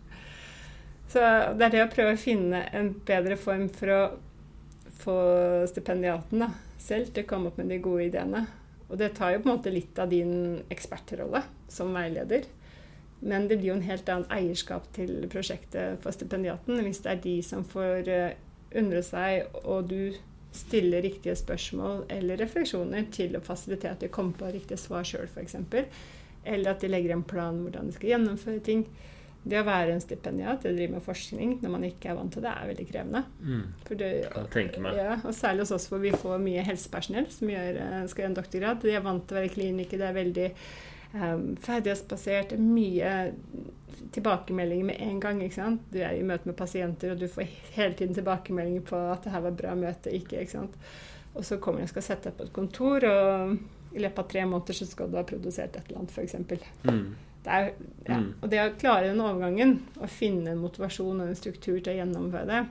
[1.10, 1.22] Så
[1.58, 4.02] det er det å prøve å finne en bedre form for å
[5.04, 5.16] få
[5.70, 8.46] stipendiaten da, selv til å komme opp med de gode ideene.
[8.88, 11.42] Og det tar jo på en måte litt av din ekspertrolle
[11.72, 12.46] som veileder.
[13.24, 17.22] Men det blir jo en helt annen eierskap til prosjektet for stipendiaten hvis det er
[17.24, 18.34] de som får eh,
[18.78, 20.14] undre seg, og du
[20.54, 25.26] stiller riktige spørsmål eller refleksjoner til å fasilitere at de kommer på riktige svar sjøl,
[25.26, 25.56] f.eks.
[26.44, 28.86] Eller at de legger en plan hvordan de skal gjennomføre ting.
[29.44, 32.44] Det å være en stipendiat, å drive med forskning når man ikke er vant til
[32.46, 33.20] det, er veldig krevende.
[33.44, 33.64] Mm.
[33.90, 34.56] Det, og,
[34.96, 38.32] ja, og særlig hos oss hvor vi får mye helsepersonell som gjør, eh, skal gjøre
[38.32, 38.80] en doktorgrad.
[38.84, 40.48] De er vant til å være i klinikker, det er veldig
[41.14, 42.52] um, ferdighetsbasert.
[42.52, 43.14] er Mye
[44.14, 45.42] tilbakemeldinger med en gang.
[45.42, 45.82] ikke sant?
[45.92, 49.34] Du er i møte med pasienter, og du får hele tiden tilbakemeldinger på at det
[49.34, 50.40] her var bra møte, ikke.
[50.40, 50.78] ikke sant?
[51.34, 54.30] Og så kommer du og skal sette deg på et kontor, og i løpet av
[54.30, 56.34] tre måneder så skal du ha produsert et eller annet, f.eks.
[56.84, 57.06] Mm.
[57.44, 57.72] Det er,
[58.08, 58.18] ja.
[58.18, 58.28] Mm.
[58.40, 61.98] Og det å klare den overgangen, å finne en motivasjon og en struktur til å
[61.98, 62.62] gjennomføre det,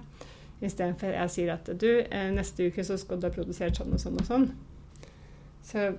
[0.63, 4.01] istedenfor jeg sier at du, eh, neste uke så skal du ha produsert sånn og
[4.01, 4.47] sånn og sånn,
[5.63, 5.89] så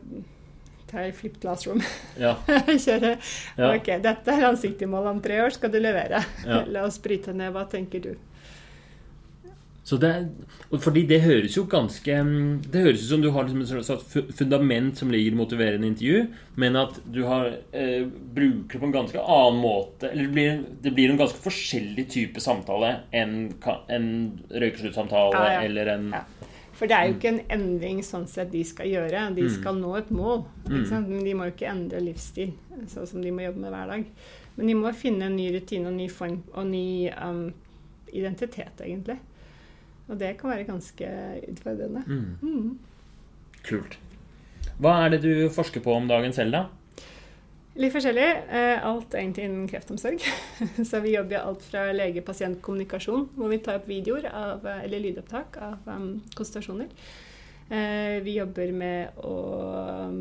[1.02, 1.82] jeg flip classroom.
[2.24, 2.36] Ja.
[2.46, 3.16] Kjøre.
[3.58, 3.72] ja.
[3.74, 6.22] Ok, dette er ansiktsmål om tre år, skal du levere.
[6.46, 6.62] Ja.
[6.74, 7.52] La oss bryte ned.
[7.54, 8.14] Hva tenker du?
[9.84, 10.10] Så det,
[10.80, 12.14] fordi det høres jo ganske
[12.72, 16.22] Det høres ut som du har liksom et slags fundament som ligger i motiverende intervju,
[16.56, 20.64] men at du har, eh, bruker det på en ganske annen måte Eller det blir,
[20.86, 23.52] det blir en ganske forskjellig type samtale enn
[23.92, 24.08] en
[24.48, 25.60] røykesluttsamtale Ja, ja.
[25.68, 26.22] eller en Ja.
[26.74, 29.34] For det er jo ikke en endring sånn sett de skal gjøre.
[29.36, 29.50] De Mm.
[29.60, 30.44] skal nå et mål.
[30.68, 31.08] Mm.
[31.08, 32.52] Men de må jo ikke endre livsstil,
[32.86, 34.04] sånn som de må jobbe med hver dag.
[34.56, 37.52] Men de må finne en ny rutine og ny form og ny um,
[38.12, 39.18] identitet, egentlig.
[40.08, 41.08] Og det kan være ganske
[41.48, 42.02] utfordrende.
[42.06, 42.38] mm.
[42.42, 42.78] Mm.
[43.64, 43.96] Kult.
[44.80, 46.66] Hva er det du forsker på om dagen selv, da?
[47.74, 48.26] Litt forskjellig.
[48.54, 50.22] Eh, Alt egentlig innen kreftomsorg.
[50.90, 55.88] Så vi jobber alt fra lege-pasient-kommunikasjon, hvor vi tar opp videoer av, eller lydopptak av
[55.90, 56.92] um, konsultasjoner.
[57.74, 59.34] Eh, Vi jobber med å
[60.06, 60.20] um,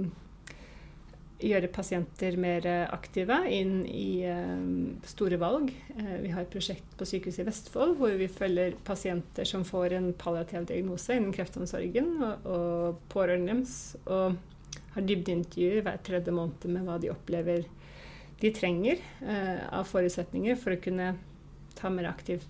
[1.43, 5.69] gjøre pasienter mer aktive inn i um, store valg.
[5.93, 9.93] Eh, Vi har et prosjekt på sykehuset i Vestfold hvor vi følger pasienter som får
[9.99, 13.77] en palliativ diagnose innen kreftomsorgen, og, pårørende deres.
[14.95, 17.65] Har dybdeintervjuer hver tredje måned med hva de opplever
[18.43, 21.13] de trenger eh, av forutsetninger for å kunne
[21.77, 22.43] ta mer aktiv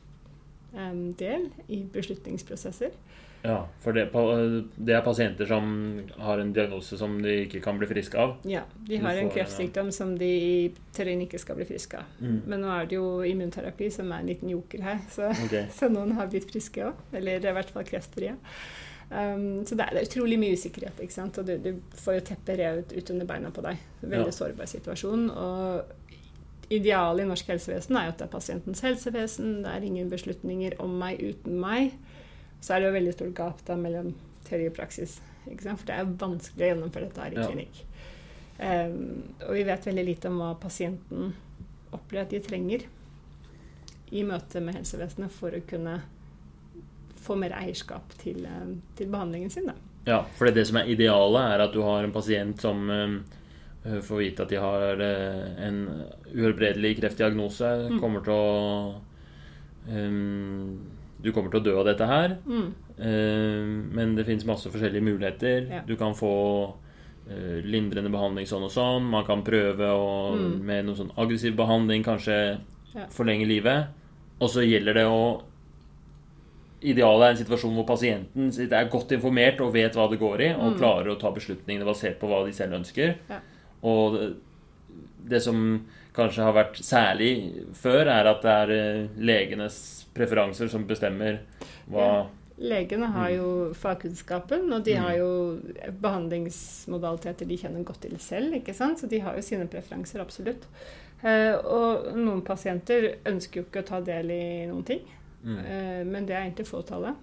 [0.74, 2.96] eh, del i beslutningsprosesser.
[3.44, 4.06] Ja, For det,
[4.80, 5.66] det er pasienter som
[6.24, 8.38] har en diagnose som de ikke kan bli friske av?
[8.48, 10.54] Ja, de har en kreftsykdom som de i
[10.96, 12.14] teorien ikke skal bli friske av.
[12.24, 12.38] Mm.
[12.48, 15.68] Men nå er det jo immunterapi som er en liten joker her, så, okay.
[15.78, 17.04] så noen har blitt friske òg.
[17.20, 18.38] Eller i hvert fall kreftfrie.
[19.14, 21.38] Um, så det er, det er utrolig mye usikkerhet, ikke sant?
[21.38, 23.78] og du, du får jo teppet revet ut under beina på deg.
[24.02, 24.38] Veldig Ja.
[24.40, 25.28] sårbar situasjon.
[25.30, 25.84] og
[26.74, 30.80] Idealet i norsk helsevesen er jo at det er pasientens helsevesen, det er ingen beslutninger
[30.82, 31.92] om meg uten meg.
[32.64, 34.14] Så er det jo veldig stort gap da mellom
[34.48, 35.20] teori og praksis.
[35.46, 35.80] Ikke sant?
[35.84, 37.48] For det er vanskelig å gjennomføre dette her i Ja.
[37.52, 37.84] klinikk.
[38.64, 41.34] Um, og vi vet veldig lite om hva pasienten
[41.92, 42.86] opplever at de trenger
[44.14, 46.00] i møte med helsevesenet for å kunne
[47.24, 49.66] få mer eierskap til, eh, til behandlingen sin.
[49.72, 49.74] Da.
[50.06, 54.00] Ja, for det, det som er idealet, er at du har en pasient som eh,
[54.04, 55.80] får vite at de har eh, en
[56.34, 57.72] uhelbredelig kreftdiagnose.
[57.94, 58.00] Mm.
[58.04, 59.02] Kommer til å
[59.90, 60.80] um,
[61.24, 62.38] Du kommer til å dø av dette her.
[62.46, 62.74] Mm.
[62.98, 65.70] eh, men det fins masse forskjellige muligheter.
[65.72, 65.82] Ja.
[65.88, 66.32] Du kan få
[67.24, 69.06] uh, lindrende behandling sånn og sånn.
[69.08, 70.58] Man kan prøve å, Mm.
[70.68, 72.60] med noe sånn aggressiv behandling kanskje
[72.94, 73.06] Ja.
[73.10, 73.88] forlenge livet.
[74.42, 75.42] Og så gjelder det å
[76.84, 80.54] Idealet er en situasjon hvor pasienten er godt informert og vet hva det går i,
[80.54, 80.78] og Mm.
[80.80, 83.16] klarer å ta beslutningene basert på hva de selv ønsker.
[83.30, 83.40] Ja.
[83.84, 84.36] Og det,
[85.30, 90.86] det som kanskje har vært særlig før, er at det er eh, legenes preferanser som
[90.86, 91.40] bestemmer
[91.90, 92.28] hva
[92.60, 93.36] Legene har Mm.
[93.38, 95.02] jo fagkunnskapen, og de Mm.
[95.02, 95.60] har jo
[96.02, 98.54] behandlingsmodaliteter de kjenner godt til selv.
[98.54, 99.00] ikke sant?
[99.00, 100.66] Så de har jo sine preferanser, absolutt.
[101.24, 105.02] Eh, og noen pasienter ønsker jo ikke å ta del i noen ting.
[105.44, 105.60] Mm.
[105.60, 107.16] Eh, Men det er egentlig fåtallet.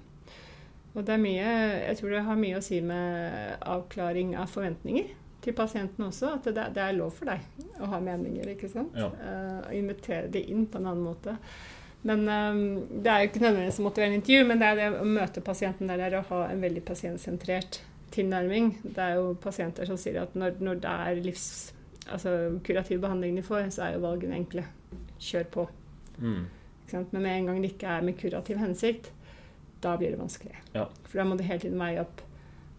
[0.94, 1.50] Og det er mye,
[1.86, 6.32] jeg tror det har mye å si med avklaring av forventninger til pasienten også.
[6.36, 7.44] At det, det er lov for deg
[7.80, 8.96] å ha meninger, ikke sant?
[8.98, 9.06] Ja.
[9.06, 11.36] Eh, Og invitere det inn på en annen måte.
[12.02, 15.00] Men um, Det er jo ikke nødvendigvis å motivere en intervju, men det er det
[15.02, 17.82] å møte pasienten der det er å ha en veldig pasientsentrert
[18.14, 18.70] tilnærming.
[18.82, 21.44] Det er jo pasienter som sier at når, når det er livs,
[22.08, 22.32] altså
[22.66, 24.64] kurativ behandling de får, så er jo valgene enkle.
[25.20, 25.66] Kjør på.
[26.18, 26.46] Mm.
[26.92, 29.10] Men med en gang det ikke er med kurativ hensikt,
[29.80, 30.56] da blir det vanskelig.
[30.74, 30.86] Ja.
[31.04, 32.20] For da må du hele tiden veie opp.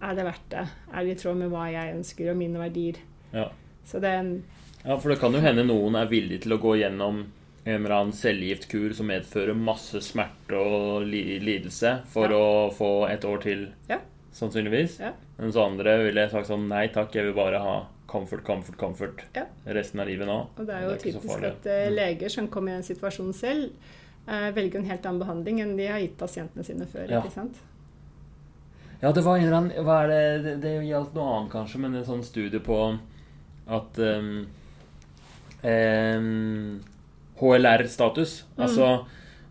[0.02, 0.68] Er det verdt det?
[0.94, 2.96] Er det i tråd med hva jeg ønsker og mine verdier?
[3.34, 3.50] Ja.
[3.86, 4.44] Så det en
[4.84, 7.26] Ja, for det kan jo hende noen er villig til å gå gjennom
[7.66, 12.38] en eller annen cellegiftkur som medfører masse smerte og li lidelse for Ja.
[12.38, 14.00] å få et år til, Ja.
[14.34, 15.00] sannsynligvis.
[15.00, 15.12] Ja.
[15.38, 19.46] Mens andre ville sagt sånn nei takk, jeg vil bare ha comfort, comfort, comfort Ja.
[19.68, 20.48] resten av livet nå.
[20.58, 21.96] Og det er jo det er typisk at eh, Mm.
[21.96, 23.72] leger som kommer i en situasjon selv,
[24.28, 27.10] eh, velger en helt annen behandling enn de har gitt pasientene sine før.
[27.10, 27.22] Ja.
[27.22, 27.56] ikke sant?
[29.02, 31.80] Ja, det var en eller annen Hva er det Det, det gjaldt noe annet, kanskje,
[31.80, 33.00] men en sånn studie på
[33.68, 34.46] at um,
[35.64, 36.82] um,
[37.42, 38.44] HLR-status.
[38.58, 38.64] Mm.
[38.66, 39.06] Altså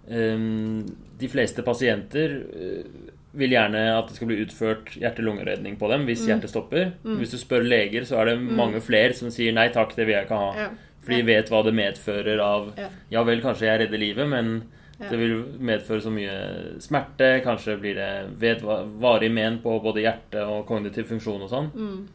[0.09, 0.87] um,
[1.19, 3.09] De fleste pasienter eh,
[3.39, 6.29] vil gjerne at det skal bli utført hjerte-lungeredning på dem hvis Mm.
[6.33, 6.93] hjertet stopper.
[7.05, 7.19] Mm.
[7.21, 8.57] Hvis du spør leger, så er det Mm.
[8.57, 10.55] mange flere som sier nei takk, det vil jeg ikke ha.
[10.57, 10.69] Ja.
[11.01, 13.25] For de vet hva det medfører av Ja.
[13.25, 14.63] Vel, kanskje jeg redder livet, men
[15.01, 16.35] det vil medføre så mye
[16.83, 17.41] smerte.
[17.45, 18.57] Kanskje blir det
[19.01, 21.71] varig men på både hjerte og kognitiv funksjon og sånn.
[21.73, 22.09] Mm.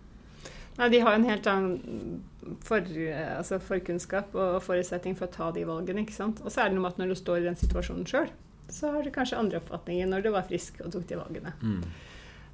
[0.75, 2.21] Nei, de har en helt annen
[2.65, 6.03] for, altså forkunnskap og forutsetning for å ta de valgene.
[6.03, 6.41] ikke sant?
[6.43, 8.29] Og så er det noe med at når du står i den situasjonen sjøl,
[8.69, 11.55] så har du kanskje andre oppfatninger når du var frisk og tok de valgene.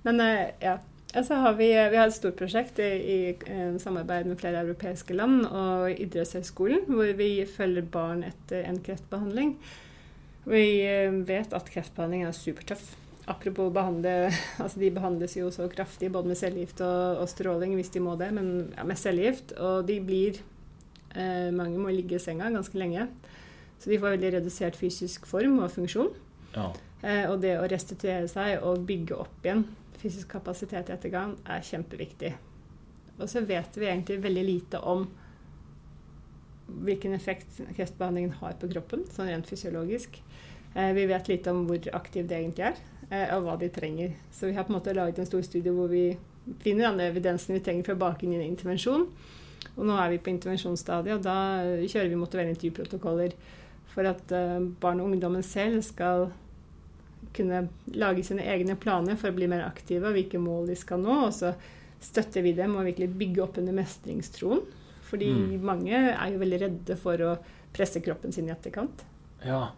[0.05, 0.77] Men eh, ja.
[1.11, 3.15] Så har vi, vi har et stort prosjekt i, i
[3.51, 9.57] eh, samarbeid med flere europeiske land og idrettshøyskolen, hvor vi følger barn etter en kreftbehandling.
[10.47, 12.93] Vi eh, vet at kreftbehandling er supertøff.
[13.29, 14.31] Apropos behandle
[14.63, 18.15] altså De behandles jo så kraftig både med cellegift og, og stråling hvis de må
[18.19, 19.51] det, men ja, med cellegift.
[19.59, 23.09] Og de blir eh, Mange må ligge i senga ganske lenge.
[23.83, 26.15] Så de får veldig redusert fysisk form og funksjon.
[26.55, 26.71] Ja.
[27.03, 29.67] Eh, og det å restituere seg og bygge opp igjen
[30.01, 32.33] fysisk kapasitet i ettergang er kjempeviktig.
[33.19, 35.05] Og så vet vi egentlig veldig lite om
[36.71, 40.21] hvilken effekt kreftbehandlingen har på kroppen, sånn rent fysiologisk.
[40.73, 44.15] Eh, vi vet lite om hvor aktiv det egentlig er, eh, og hva de trenger.
[44.31, 46.17] Så vi har på en måte laget en stor studie hvor vi
[46.63, 49.07] finner den evidensen vi trenger for å bake inn i en intervensjon.
[49.75, 51.35] Og nå er vi på intervensjonsstadiet, og da
[51.85, 53.35] kjører vi motiverende intervjuprotokoller
[53.91, 56.31] for at eh, barn og ungdommen selv skal
[57.33, 60.99] kunne lage sine egne planer for å bli mer aktive og hvilke mål de skal
[61.03, 61.17] nå.
[61.27, 61.53] Og så
[62.01, 64.63] støtter vi dem og virkelig bygge opp under mestringstroen.
[65.11, 65.61] Fordi Mm.
[65.61, 67.37] mange er jo veldig redde for å
[67.73, 69.03] presse kroppen sin i etterkant.
[69.45, 69.71] ja.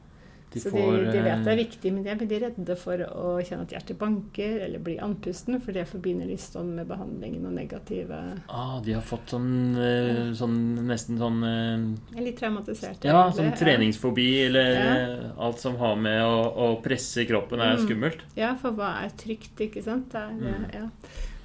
[0.53, 3.03] De så får de, de vet det er eh, viktig, men de er redde for
[3.09, 7.45] å kjenne at hjertet banker eller bli andpusten, for det forbinder de sånn med behandlingen
[7.49, 13.03] og negative ah, De har fått sånn, eh, sånn nesten sånn eh, litt traumatisert.
[13.03, 13.37] Ja, egentlig.
[13.41, 15.33] sånn treningsfobi eller Ja.
[15.37, 17.85] alt som har med å, å presse kroppen er Mm.
[17.87, 18.19] skummelt.
[18.35, 20.11] Ja, for hva er trygt, ikke sant?
[20.11, 20.65] Det Mm.
[20.73, 20.89] ja.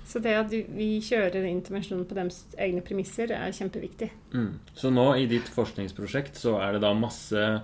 [0.08, 4.08] Så det at vi kjører intervensjonen på deres egne premisser, er kjempeviktig.
[4.32, 4.54] Mm.
[4.74, 7.62] Så nå i ditt forskningsprosjekt så er det da masse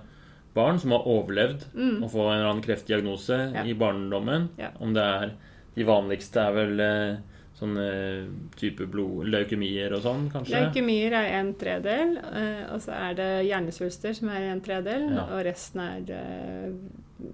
[0.55, 2.01] barn som har overlevd Mm.
[2.03, 3.63] å få en eller annen kreftdiagnose Ja.
[3.63, 4.49] i barndommen.
[4.57, 4.69] Ja.
[4.79, 5.31] Om det er
[5.75, 7.17] De vanligste er vel eh,
[7.59, 10.55] sånn eh, type blod, leukemier og sånn, kanskje?
[10.71, 15.25] Leukemier er en tredel, eh, og så er det hjernesvulster som er en tredel, Ja.
[15.35, 16.71] og resten er eh,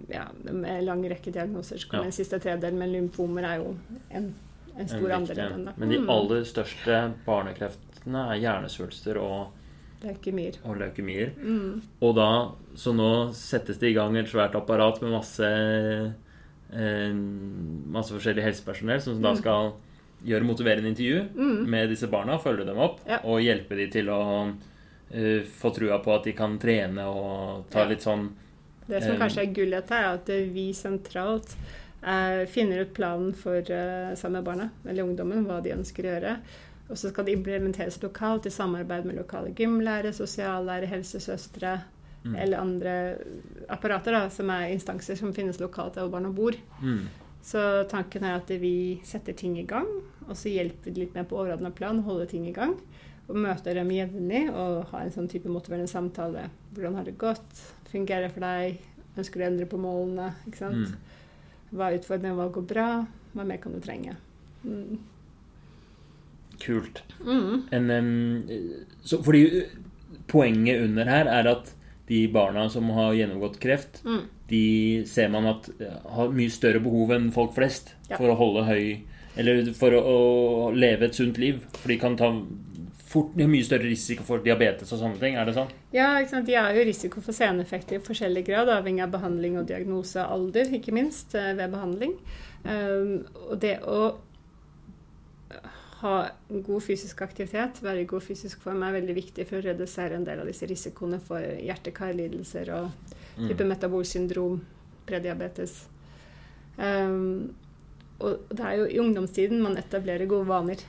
[0.10, 1.78] ja, med lang rekke diagnoser.
[1.78, 2.10] Så kommer Ja.
[2.10, 3.76] den siste tredelen, men lymfomer er jo
[4.10, 4.34] en, en
[4.80, 5.66] En stor andel den.
[5.66, 5.74] Da.
[5.78, 6.10] Men de Mm.
[6.10, 9.48] aller største barnekreftene er hjernesvulster og,
[10.04, 10.56] Leukemier.
[10.66, 11.32] og leukemier.
[11.38, 11.82] Mm.
[12.02, 15.44] Og da, Så nå settes det i gang et svært apparat med masse
[16.74, 17.14] eh,
[17.92, 19.38] Masse forskjellig helsepersonell som da Mm.
[19.38, 19.74] skal
[20.26, 21.68] gjøre motiverende intervju Mm.
[21.70, 23.20] med disse barna, følge dem opp Ja.
[23.24, 24.54] og hjelpe dem til å
[25.14, 27.86] eh, få trua på at de kan trene og ta Ja.
[27.90, 28.30] litt sånn
[28.88, 29.20] Det som Eh.
[29.20, 31.56] kanskje er gullet her, er at vi sentralt
[32.04, 36.20] eh, finner ut planen for eh, sammen med barna, eller ungdommen, hva de ønsker å
[36.20, 36.38] gjøre.
[36.92, 41.78] Og så skal det implementeres lokalt i samarbeid med lokale gymlærere, sosiallærere, helsesøstre
[42.26, 42.96] mm, eller andre
[43.72, 46.58] apparater da, som er instanser som finnes lokalt der hvor barna bor.
[46.82, 47.06] mm,
[47.42, 49.88] Så tanken er at vi setter ting i gang,
[50.28, 52.76] og så hjelper vi litt mer på overordna plan, holde ting i gang.
[53.32, 56.50] Og møter dem jevnlig og ha en sånn type motiverende samtale.
[56.76, 57.62] Hvordan har det gått?
[57.88, 58.82] Fungerer det for deg?
[59.16, 60.34] Ønsker du å endre på målene?
[60.50, 60.92] Ikke sant?
[60.92, 61.72] mm.
[61.72, 62.36] Hva er utfordringen?
[62.36, 62.88] hva går bra?
[63.32, 64.18] Hva mer kan du trenge?
[64.66, 65.00] Mm.
[66.62, 67.02] Kult.
[67.26, 67.64] Mm.
[67.72, 68.44] En, um,
[69.04, 69.46] så, fordi
[70.32, 71.74] poenget under her er at
[72.12, 74.24] de barna som har gjennomgått kreft, Mm.
[74.52, 75.70] de ser man at
[76.12, 78.18] har mye større behov enn folk flest Ja.
[78.18, 79.02] for å holde høy
[79.38, 81.62] Eller for å, å leve et sunt liv.
[81.78, 82.28] For de kan ta
[83.12, 85.38] fort de har mye større risiko for diabetes og sånne ting.
[85.40, 85.70] Er det sånn?
[85.96, 86.20] Ja?
[86.44, 90.32] De har jo risiko for seneffekter i forskjellig grad, avhengig av behandling og diagnose og
[90.36, 92.18] alder, ikke minst, eh, ved behandling.
[92.66, 94.18] Um, og det å
[96.02, 96.14] ha
[96.50, 100.26] god fysisk aktivitet, være i god fysisk form, er veldig viktig for å redusere en
[100.28, 104.60] del av disse risikoene for hjerte-karlidelser og type metabolsyndrom,
[105.10, 105.84] prediabetes.
[106.78, 107.52] Um,
[108.22, 110.84] og det er jo i ungdomstiden man etablerer gode vaner.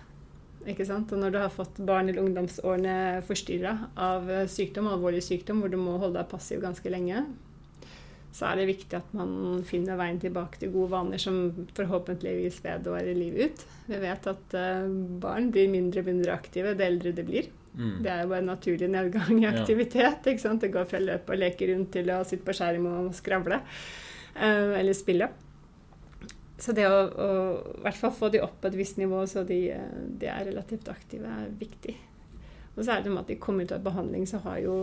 [0.69, 1.11] Ikke sant?
[1.13, 5.79] Og når du har fått barn eller ungdomsårene forstyrra av sykdom, alvorlig sykdom, hvor du
[5.81, 7.25] må holde deg passiv ganske lenge,
[8.33, 13.13] så er det viktig at man finner veien tilbake til gode vaner som forhåpentligvis vedvarer
[13.19, 13.65] livet ut.
[13.91, 14.87] Vi vet at eh,
[15.21, 17.51] barn blir mindre og mindre aktive det eldre de blir.
[17.77, 17.99] Mm.
[18.05, 19.53] Det er jo bare en naturlig nedgang i Ja.
[19.53, 20.27] aktivitet.
[20.33, 20.61] ikke sant?
[20.65, 23.61] Det går fra å løpe og leke rundt til å sitte på skjerm og skravle.
[24.35, 25.29] eh, eller spille.
[26.63, 27.29] Så det å, å
[27.77, 30.45] i hvert fall få de opp på et visst nivå så de, eh, de er
[30.49, 31.97] relativt aktive, er viktig.
[32.77, 34.77] Og så er det med at de kommer ut av behandling, så har jo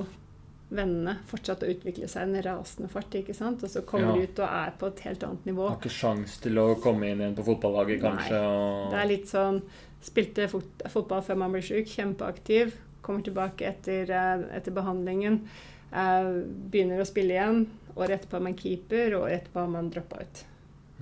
[0.69, 3.15] vennene fortsatt å utvikle seg i en rasende fart.
[3.15, 3.63] ikke sant?
[3.63, 4.13] Og så kommer Ja.
[4.13, 5.67] de ut og er på et helt annet nivå.
[5.69, 8.37] Har ikke sjans til å komme inn igjen på fotballaget, kanskje.
[8.37, 8.91] Og...
[8.91, 9.61] Det er litt sånn
[10.01, 12.71] Spilte fot fotball før man blir syk, kjempeaktiv.
[13.01, 15.41] Kommer tilbake etter, eh, etter behandlingen.
[15.91, 16.23] eh,
[16.71, 17.67] begynner å spille igjen.
[17.97, 20.43] Året etterpå er man keeper, og året etterpå har man droppa ut.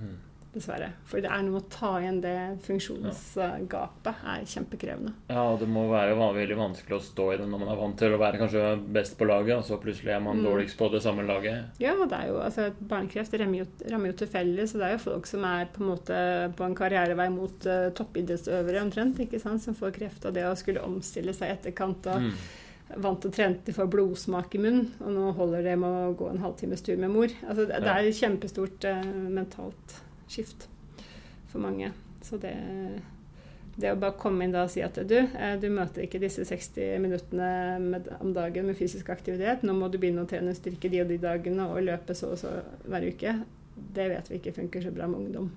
[0.00, 0.16] Mm.
[0.58, 0.90] Dessverre.
[1.08, 2.34] For det er noe med å ta igjen det
[2.66, 4.14] funksjonsgapet.
[4.24, 5.12] er kjempekrevende.
[5.30, 7.98] Ja, og det må være veldig vanskelig å stå i det når man er vant
[8.00, 10.44] til å være kanskje best på laget, og så plutselig er man Mm.
[10.44, 11.64] dårligst på det samme laget.
[11.80, 15.04] Ja, det er jo, altså, Barnekreft rammer jo, rammer jo tilfeldig, så det er jo
[15.10, 19.62] folk som er på en måte på en karrierevei mot uh, toppidrettsøvere omtrent, ikke sant,
[19.62, 20.24] som får kreft.
[20.26, 22.32] av det å skulle omstille seg i etterkant og Mm.
[22.96, 26.16] vant og trent til å få blodsmak i munnen, og nå holder det med å
[26.16, 27.28] gå en halvtimes tur med mor.
[27.46, 30.68] Altså, det, det er kjempestort eh, mentalt skift
[31.52, 31.92] for mange.
[32.24, 32.54] Så det,
[33.78, 36.44] det å bare komme inn da og si at du, eh, du møter ikke disse
[36.48, 37.50] 60 minuttene
[37.84, 41.08] med, om dagen med fysisk aktivitet, nå må du begynne å trene styrke de og
[41.12, 42.52] de dagene og løpe så og så
[42.88, 43.36] hver uke,
[43.94, 45.50] det vet vi ikke funker så bra med ungdom.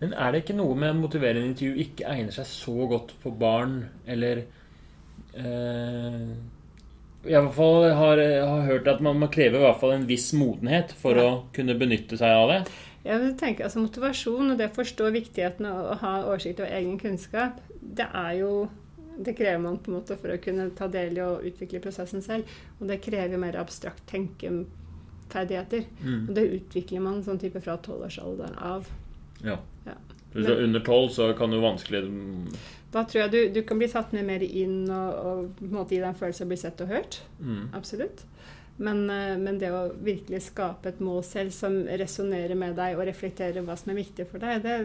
[0.00, 3.78] Men er det ikke noe med motiverende intervju ikke egner seg så godt for barn,
[4.06, 4.42] eller
[5.36, 6.34] eh,
[7.26, 10.04] Jeg i hvert fall har, har hørt at man må kreve i hvert fall en
[10.06, 11.24] viss modenhet for Ja.
[11.26, 12.58] å kunne benytte seg av det.
[13.06, 16.74] Jeg vil tenke altså Motivasjon og det å forstå viktigheten av å ha oversikt over
[16.74, 18.50] egen kunnskap, det er jo
[19.16, 22.24] det krever man på en måte for å kunne ta del i og utvikle prosessen
[22.24, 22.50] selv.
[22.80, 25.86] Og det krever mer abstrakt tenkeferdigheter.
[26.02, 26.26] Mm.
[26.28, 28.90] Og det utvikler man sånn type fra tolvårsalderen av.
[29.44, 29.56] Ja.
[29.86, 29.96] Ja.
[30.34, 32.02] Hvis du er under tolv, så kan du vanskelig
[32.92, 35.76] Da tror jeg du, du kan bli tatt med mer inn og, og på en
[35.78, 37.20] måte gi deg en følelse av å bli sett og hørt.
[37.40, 37.62] mm.
[37.76, 38.26] Absolutt.
[38.76, 43.06] Men, eh, men det å virkelig skape et mål selv som resonnerer med deg og
[43.08, 44.76] reflekterer hva som er viktig for deg, det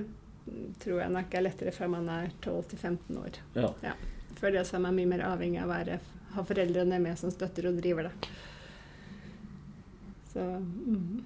[0.82, 3.42] tror jeg nok er lettere før man er 12-15 år.
[3.84, 3.96] Ja.
[4.39, 6.00] Før det så er man mye mer avhengig av å være,
[6.38, 8.32] ha foreldrene med som støtter og driver det.
[10.32, 11.22] Så mm.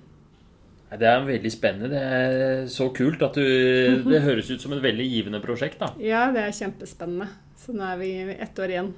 [0.95, 1.89] Det er veldig spennende.
[1.91, 5.91] Det er så kult at du Det høres ut som et veldig givende prosjekt, da.
[6.01, 7.27] Ja, det er kjempespennende.
[7.59, 8.93] Så nå er vi ett år igjen.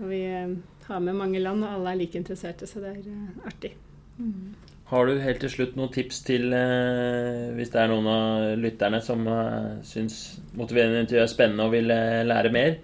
[0.00, 0.52] Og vi eh,
[0.90, 3.72] har med mange land, og alle er like interesserte, så det er eh, artig.
[4.18, 4.52] Mm.
[4.90, 8.98] Har du helt til slutt noen tips til eh, hvis det er noen av lytterne
[9.04, 12.78] som eh, syns motiverende intervju er spennende og vil eh, lære mer?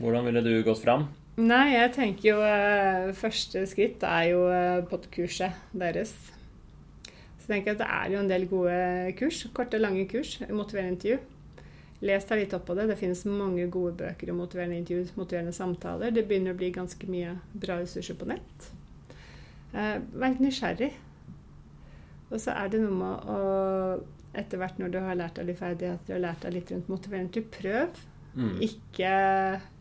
[0.00, 1.04] Hvordan ville du gått fram?
[1.40, 6.14] Nei, jeg tenker jo eh, første skritt er jo eh, podkurset deres.
[7.04, 8.80] Så tenker jeg at det er jo en del gode
[9.20, 11.20] kurs, korte, lange kurs, motiverende intervju.
[12.02, 12.86] Les deg litt opp på det.
[12.88, 16.10] Det finnes mange gode bøker om motiverende intervju, motiverende samtaler.
[16.16, 18.70] Det begynner å bli ganske mye bra ressurser på nett.
[19.74, 20.92] Eh, vær nysgjerrig.
[22.30, 23.40] Og så er det noe med å
[24.40, 27.34] etter hvert når du har lært deg litt ferdigheter og lært deg litt rundt motiverende
[27.34, 28.00] til prøv.
[28.38, 28.52] Mm.
[28.62, 29.14] Ikke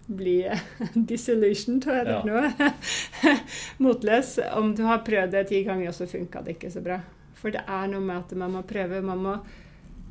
[0.10, 0.38] bli
[1.12, 2.22] disillusioned, heter Ja.
[2.26, 3.34] det nå?
[3.86, 4.40] Motløs.
[4.58, 7.00] Om du har prøvd det ti ganger, og så funka det ikke så bra.
[7.40, 9.00] For det er noe med at man må prøve.
[9.06, 9.38] Man må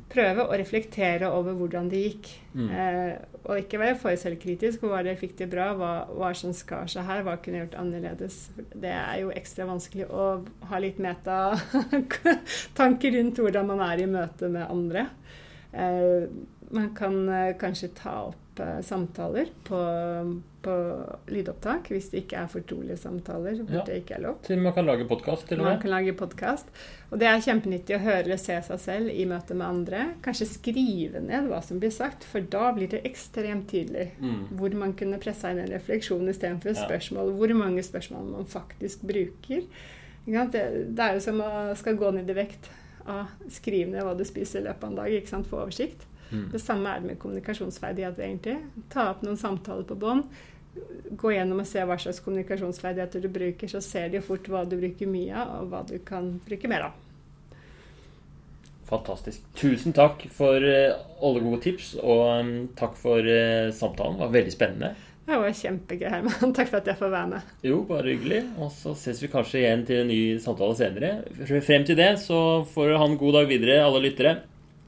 [0.09, 2.29] prøve å reflektere over hvordan det gikk.
[2.57, 2.69] Mm.
[2.69, 4.81] Eh, og ikke være for selvkritisk.
[4.81, 5.67] Hva var det fikk det bra?
[5.77, 7.23] Hva hva som skar seg her?
[7.25, 8.35] Hva kunne jeg gjort annerledes?
[8.73, 10.29] Det er jo ekstra vanskelig å
[10.71, 15.07] ha litt meta-tanker rundt hvordan man er i møte med andre.
[15.73, 16.29] Eh,
[16.73, 19.79] man kan eh, kanskje ta opp opp samtaler på,
[20.61, 20.73] på
[21.31, 23.61] lydopptak hvis det ikke er fortrolige samtaler.
[23.63, 23.83] hvor Ja.
[23.85, 24.41] det ikke er lov.
[24.43, 26.65] Til man kan lage podkast, Man kan lage podkast.
[27.11, 30.15] Og det er kjempenyttig å høre eller se seg selv i møte med andre.
[30.21, 34.11] Kanskje skrive ned hva som blir sagt, for da blir det ekstremt tydelig.
[34.19, 34.47] Mm.
[34.57, 36.87] Hvor man kunne pressa inn en refleksjon istedenfor et Ja.
[36.87, 37.31] spørsmål.
[37.37, 39.63] Hvor mange spørsmål man faktisk bruker.
[40.25, 40.51] Det,
[40.95, 42.69] det er jo som å skal gå ned i vekt.
[43.07, 45.07] Ah, skriv ned hva du spiser i løpet av en dag.
[45.07, 45.47] ikke sant?
[45.47, 46.05] Få oversikt.
[46.29, 46.45] Mm.
[46.53, 48.85] Det samme er det med kommunikasjonsferdigheter, egentlig.
[48.93, 50.29] Ta opp noen samtaler på bånd.
[51.19, 54.77] Gå gjennom og se hva slags kommunikasjonsferdigheter du bruker, så ser de fort hva du
[54.79, 57.05] bruker mye av, og hva du kan bruke mer av.
[58.89, 59.43] Fantastisk.
[59.57, 64.17] Tusen takk for eh, alle gode tips, og mm, takk for eh, samtalen.
[64.17, 64.95] Det var veldig spennende.
[65.29, 66.53] Det var kjempegøy, Herman.
[66.57, 67.49] Takk for at jeg får være med.
[67.61, 68.39] Jo, bare hyggelig.
[68.57, 71.11] Og så ses vi kanskje igjen til en ny samtale senere.
[71.67, 72.39] Frem til det så
[72.71, 74.31] får du ha en god dag videre, alle lyttere.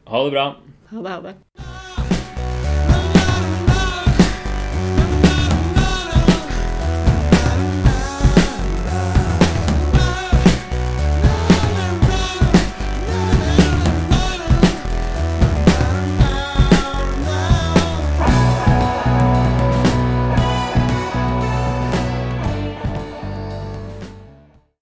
[0.09, 0.47] Ha det bra.
[0.91, 1.80] 好吧，好吧。